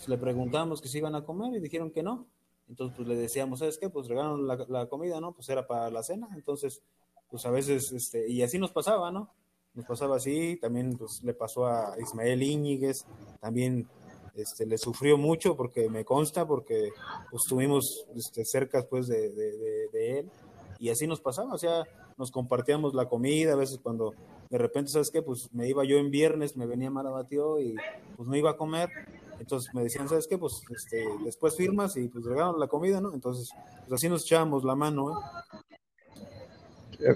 le 0.06 0.16
preguntamos 0.16 0.80
que 0.80 0.88
si 0.88 0.98
iban 0.98 1.16
a 1.16 1.24
comer 1.24 1.54
y 1.56 1.60
dijeron 1.60 1.90
que 1.90 2.02
no. 2.02 2.26
Entonces 2.68 2.96
pues 2.96 3.08
le 3.08 3.16
decíamos, 3.16 3.58
¿sabes 3.58 3.78
qué? 3.78 3.90
Pues 3.90 4.06
regalaron 4.06 4.46
la, 4.46 4.86
comida, 4.86 5.20
¿no? 5.20 5.32
Pues 5.32 5.48
era 5.48 5.66
para 5.66 5.90
la 5.90 6.02
cena. 6.02 6.28
Entonces 6.34 6.82
pues 7.28 7.44
a 7.46 7.50
veces, 7.50 7.90
este, 7.92 8.28
y 8.28 8.42
así 8.42 8.58
nos 8.58 8.70
pasaba, 8.70 9.10
¿no? 9.10 9.30
Nos 9.74 9.86
pasaba 9.86 10.16
así, 10.16 10.56
también 10.60 10.96
pues 10.96 11.22
le 11.24 11.34
pasó 11.34 11.66
a 11.66 11.94
Ismael 12.00 12.42
Íñiguez, 12.42 13.06
también 13.40 13.88
este, 14.34 14.66
le 14.66 14.78
sufrió 14.78 15.18
mucho 15.18 15.56
porque 15.56 15.90
me 15.90 16.04
consta, 16.04 16.46
porque 16.46 16.90
pues 17.30 17.42
estuvimos 17.42 18.06
este, 18.14 18.44
cerca 18.44 18.86
pues 18.88 19.08
de, 19.08 19.30
de, 19.30 19.88
de, 19.92 20.18
él 20.20 20.30
y 20.78 20.90
así 20.90 21.06
nos 21.06 21.20
pasaba, 21.20 21.54
o 21.54 21.58
sea, 21.58 21.84
nos 22.18 22.30
compartíamos 22.30 22.94
la 22.94 23.08
comida, 23.08 23.52
a 23.52 23.56
veces 23.56 23.78
cuando 23.82 24.12
de 24.50 24.58
repente, 24.58 24.90
¿sabes 24.90 25.10
qué? 25.10 25.22
Pues 25.22 25.48
me 25.52 25.68
iba 25.68 25.84
yo 25.84 25.98
en 25.98 26.10
viernes, 26.10 26.56
me 26.56 26.66
venía 26.66 26.90
Marabatío 26.90 27.60
y 27.60 27.76
pues 28.16 28.28
no 28.28 28.36
iba 28.36 28.50
a 28.50 28.56
comer, 28.56 28.90
entonces 29.38 29.72
me 29.72 29.82
decían, 29.82 30.08
¿sabes 30.08 30.26
qué? 30.26 30.36
Pues 30.36 30.62
este, 30.74 31.06
después 31.24 31.56
firmas 31.56 31.96
y 31.96 32.08
pues 32.08 32.24
regalan 32.24 32.58
la 32.58 32.66
comida, 32.66 33.00
¿no? 33.00 33.14
Entonces, 33.14 33.50
pues 33.80 33.92
así 33.92 34.08
nos 34.08 34.24
echábamos 34.24 34.64
la 34.64 34.74
mano, 34.74 35.12
¿eh? 35.12 35.14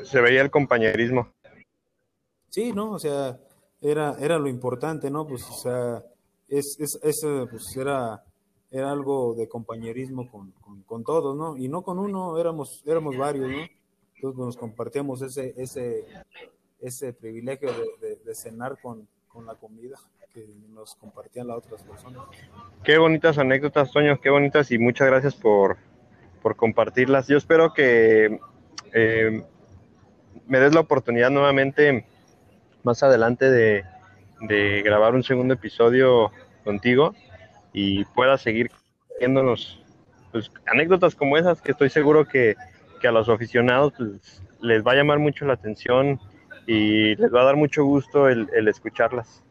Se 0.05 0.21
veía 0.21 0.43
el 0.43 0.51
compañerismo. 0.51 1.33
Sí, 2.49 2.73
¿no? 2.73 2.93
O 2.93 2.99
sea, 2.99 3.41
era, 3.81 4.17
era 4.21 4.39
lo 4.39 4.49
importante, 4.49 5.11
¿no? 5.11 5.27
Pues, 5.27 5.43
o 5.49 5.55
sea, 5.55 6.05
es, 6.49 6.77
es, 6.79 6.99
es 7.03 7.21
pues 7.51 7.77
era, 7.77 8.23
era 8.71 8.93
algo 8.93 9.35
de 9.35 9.49
compañerismo 9.49 10.31
con, 10.31 10.53
con, 10.87 11.03
todos, 11.03 11.37
¿no? 11.37 11.57
Y 11.57 11.69
no 11.69 11.83
con 11.83 11.99
uno, 11.99 12.39
éramos, 12.39 12.83
éramos 12.87 13.17
varios, 13.17 13.51
¿no? 13.51 13.82
Entonces 14.23 14.39
nos 14.39 14.57
compartíamos 14.57 15.20
ese, 15.20 15.53
ese, 15.57 16.05
ese 16.81 17.12
privilegio 17.12 17.70
de, 18.01 18.35
cenar 18.37 18.79
con, 18.81 19.09
con 19.27 19.45
la 19.47 19.57
comida 19.57 19.97
que 20.33 20.47
nos 20.68 20.95
compartían 20.95 21.49
las 21.49 21.57
otras 21.57 21.83
personas. 21.83 22.23
Qué 22.85 22.99
bonitas 22.99 23.37
anécdotas, 23.39 23.91
Toño, 23.91 24.20
qué 24.20 24.31
bonitas 24.31 24.70
y 24.70 24.79
muchas 24.79 25.09
gracias 25.09 25.35
por, 25.35 25.77
por 26.41 26.55
compartirlas. 26.55 27.27
Yo 27.27 27.37
espero 27.37 27.75
que 27.75 28.39
eh, 28.93 29.43
me 30.47 30.61
des 30.61 30.73
la 30.73 30.81
oportunidad 30.83 31.31
nuevamente 31.31 32.07
más 32.85 33.03
adelante 33.03 33.51
de, 33.51 33.85
de, 34.43 34.83
grabar 34.83 35.16
un 35.16 35.25
segundo 35.25 35.55
episodio 35.55 36.31
contigo 36.62 37.12
y 37.73 38.05
pueda 38.05 38.39
seguir 38.39 38.70
viéndonos 39.18 39.83
pues, 40.31 40.53
anécdotas 40.66 41.16
como 41.16 41.37
esas 41.37 41.61
que 41.61 41.73
estoy 41.73 41.91
seguro 41.91 42.25
que, 42.25 42.55
que 43.03 43.09
a 43.09 43.13
los 43.13 43.29
aficionados 43.29 43.93
les 44.61 44.87
va 44.87 44.93
a 44.93 44.95
llamar 44.95 45.19
mucho 45.19 45.45
la 45.45 45.55
atención 45.55 46.21
y 46.67 47.17
les 47.17 47.35
va 47.35 47.43
a 47.43 47.45
dar 47.45 47.57
mucho 47.57 47.85
gusto 47.85 48.29
el, 48.29 48.49
el 48.55 48.69
escucharlas. 48.69 49.43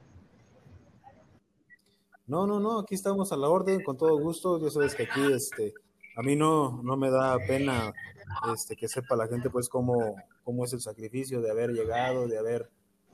No, 2.28 2.48
no, 2.48 2.62
no, 2.62 2.80
aquí 2.80 2.96
estamos 2.96 3.34
a 3.34 3.38
la 3.38 3.50
orden, 3.50 3.84
con 3.84 3.98
todo 3.98 4.18
gusto. 4.18 4.58
Ya 4.58 4.70
sabes 4.70 4.96
que 4.96 5.04
aquí, 5.04 5.34
este, 5.34 5.74
a 6.16 6.22
mí 6.22 6.38
no, 6.38 6.82
no 6.82 6.96
me 6.96 7.12
da 7.12 7.38
pena 7.46 7.92
este, 8.54 8.78
que 8.78 8.88
sepa 8.88 9.18
la 9.18 9.28
gente, 9.28 9.50
pues, 9.50 9.68
cómo, 9.68 10.16
cómo 10.46 10.64
es 10.64 10.72
el 10.72 10.80
sacrificio 10.80 11.42
de 11.42 11.52
haber 11.52 11.72
llegado, 11.72 12.30
de 12.30 12.38
haber, 12.38 12.70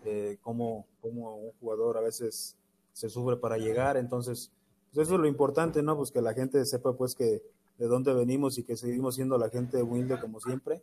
eh, 0.06 0.38
cómo, 0.42 0.86
cómo 1.02 1.36
un 1.36 1.52
jugador 1.60 1.98
a 1.98 2.02
veces 2.02 2.56
se 2.94 3.10
sufre 3.10 3.38
para 3.38 3.58
llegar. 3.58 3.98
Entonces, 3.98 4.52
pues 4.94 5.08
eso 5.08 5.16
es 5.16 5.22
lo 5.22 5.28
importante, 5.28 5.82
¿no? 5.82 5.98
Pues 5.98 6.12
que 6.12 6.22
la 6.22 6.36
gente 6.36 6.64
sepa, 6.66 6.94
pues, 6.94 7.16
que 7.16 7.42
de 7.78 7.88
dónde 7.88 8.14
venimos 8.14 8.58
y 8.58 8.64
que 8.64 8.76
seguimos 8.76 9.16
siendo 9.16 9.38
la 9.38 9.50
gente 9.50 9.82
humilde 9.82 10.20
como 10.20 10.40
siempre, 10.40 10.82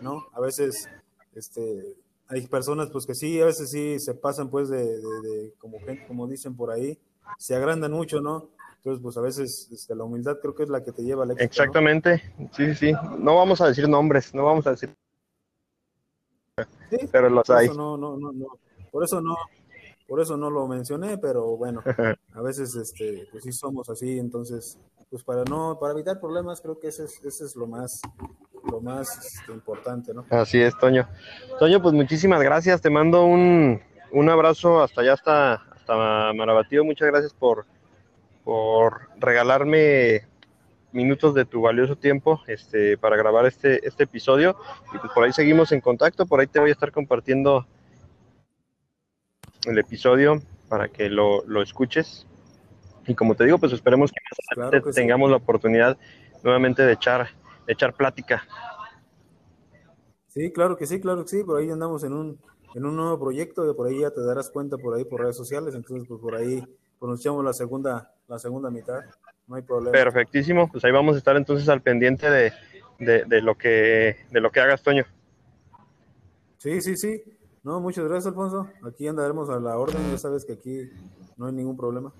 ¿no? 0.00 0.26
A 0.32 0.40
veces, 0.40 0.88
este, 1.34 1.96
hay 2.28 2.46
personas, 2.46 2.90
pues, 2.90 3.06
que 3.06 3.14
sí, 3.14 3.40
a 3.40 3.46
veces 3.46 3.70
sí 3.70 3.98
se 4.00 4.14
pasan, 4.14 4.50
pues, 4.50 4.68
de, 4.68 4.84
de, 4.84 5.20
de 5.22 5.54
como, 5.58 5.78
como 6.08 6.26
dicen 6.26 6.56
por 6.56 6.70
ahí, 6.70 6.98
se 7.38 7.54
agrandan 7.54 7.92
mucho, 7.92 8.20
¿no? 8.20 8.50
Entonces, 8.86 9.02
pues 9.02 9.16
a 9.16 9.20
veces 9.20 9.68
este, 9.72 9.96
la 9.96 10.04
humildad 10.04 10.38
creo 10.40 10.54
que 10.54 10.62
es 10.62 10.68
la 10.68 10.84
que 10.84 10.92
te 10.92 11.02
lleva 11.02 11.24
al 11.24 11.32
éxito. 11.32 11.44
Exactamente, 11.44 12.22
sí, 12.52 12.72
sí, 12.76 12.92
no 13.18 13.34
vamos 13.34 13.60
a 13.60 13.66
decir 13.66 13.88
nombres, 13.88 14.32
no 14.32 14.44
vamos 14.44 14.64
a 14.68 14.70
decir. 14.70 14.94
Sí, 16.90 16.98
pero 17.10 17.28
los 17.28 17.50
hay. 17.50 17.66
no, 17.68 17.96
no, 17.96 18.16
no, 18.16 18.30
no, 18.30 18.46
por 18.92 19.02
eso 19.02 19.20
no, 19.20 19.36
por 20.06 20.20
eso 20.20 20.36
no 20.36 20.50
lo 20.50 20.68
mencioné, 20.68 21.18
pero 21.18 21.56
bueno, 21.56 21.82
a 22.36 22.42
veces, 22.42 22.76
este, 22.76 23.26
pues 23.32 23.44
sí 23.44 23.52
somos 23.52 23.88
así, 23.88 24.18
entonces, 24.18 24.78
pues 25.08 25.24
para 25.24 25.42
no, 25.44 25.78
para 25.80 25.94
evitar 25.94 26.20
problemas, 26.20 26.60
creo 26.60 26.78
que 26.78 26.88
ese 26.88 27.04
es, 27.04 27.24
ese 27.24 27.46
es 27.46 27.56
lo 27.56 27.66
más, 27.66 28.02
lo 28.70 28.78
más 28.82 29.38
este, 29.38 29.52
importante, 29.52 30.12
¿no? 30.12 30.26
Así 30.28 30.60
es, 30.60 30.76
Toño. 30.78 31.08
Toño, 31.58 31.80
pues 31.80 31.94
muchísimas 31.94 32.42
gracias, 32.42 32.82
te 32.82 32.90
mando 32.90 33.24
un, 33.24 33.80
un 34.12 34.28
abrazo 34.28 34.82
hasta 34.82 35.00
allá, 35.00 35.14
hasta, 35.14 35.54
hasta 35.54 36.32
Marabatío. 36.34 36.84
Muchas 36.84 37.08
gracias 37.08 37.32
por, 37.32 37.64
por 38.44 39.08
regalarme 39.18 40.26
minutos 40.92 41.32
de 41.32 41.46
tu 41.46 41.62
valioso 41.62 41.96
tiempo 41.96 42.42
este, 42.48 42.98
para 42.98 43.16
grabar 43.16 43.46
este, 43.46 43.86
este 43.88 44.04
episodio. 44.04 44.56
Y 44.94 44.98
pues 44.98 45.10
por 45.14 45.24
ahí 45.24 45.32
seguimos 45.32 45.72
en 45.72 45.80
contacto, 45.80 46.26
por 46.26 46.40
ahí 46.40 46.46
te 46.46 46.60
voy 46.60 46.68
a 46.68 46.72
estar 46.74 46.92
compartiendo 46.92 47.66
el 49.64 49.78
episodio 49.78 50.42
para 50.68 50.88
que 50.88 51.08
lo, 51.08 51.44
lo 51.46 51.62
escuches. 51.62 52.26
Y 53.06 53.14
como 53.14 53.34
te 53.34 53.44
digo, 53.44 53.58
pues 53.58 53.72
esperemos 53.72 54.10
que, 54.12 54.92
tengamos 54.92 55.30
la 55.30 55.36
oportunidad 55.36 55.96
nuevamente 56.42 56.82
de 56.82 56.92
echar, 56.92 57.28
de 57.66 57.72
echar 57.72 57.94
plática. 57.94 58.42
Sí, 60.28 60.52
claro 60.52 60.76
que 60.76 60.86
sí, 60.86 61.00
claro 61.00 61.22
que 61.22 61.28
sí, 61.28 61.44
por 61.44 61.58
ahí 61.58 61.70
andamos 61.70 62.04
en 62.04 62.12
un, 62.12 62.38
en 62.74 62.84
un 62.84 62.96
nuevo 62.96 63.18
proyecto, 63.18 63.64
de 63.64 63.74
por 63.74 63.86
ahí 63.86 64.00
ya 64.00 64.10
te 64.10 64.22
darás 64.22 64.50
cuenta 64.50 64.76
por 64.76 64.94
ahí 64.94 65.04
por 65.04 65.20
redes 65.20 65.36
sociales, 65.36 65.74
entonces 65.74 66.06
pues 66.06 66.20
por 66.20 66.34
ahí 66.34 66.62
pronunciamos 66.98 67.44
la 67.44 67.52
segunda, 67.52 68.12
la 68.28 68.38
segunda 68.38 68.70
mitad, 68.70 69.00
no 69.46 69.56
hay 69.56 69.62
problema. 69.62 69.92
Perfectísimo, 69.92 70.68
pues 70.70 70.84
ahí 70.84 70.92
vamos 70.92 71.14
a 71.14 71.18
estar 71.18 71.36
entonces 71.36 71.68
al 71.68 71.80
pendiente 71.80 72.28
de, 72.28 72.52
de, 72.98 73.40
lo 73.40 73.54
que 73.54 74.16
de 74.30 74.40
lo 74.40 74.50
que 74.50 74.60
hagas, 74.60 74.82
Toño. 74.82 75.04
Sí, 76.58 76.80
sí, 76.80 76.96
sí. 76.96 77.22
No, 77.66 77.80
muchas 77.80 78.04
gracias, 78.04 78.28
Alfonso. 78.28 78.68
Aquí 78.84 79.08
andaremos 79.08 79.50
a 79.50 79.58
la 79.58 79.76
orden, 79.76 80.00
ya 80.12 80.18
sabes 80.18 80.44
que 80.44 80.52
aquí 80.52 80.88
no 81.36 81.46
hay 81.46 81.52
ningún 81.52 81.76
problema. 81.76 82.12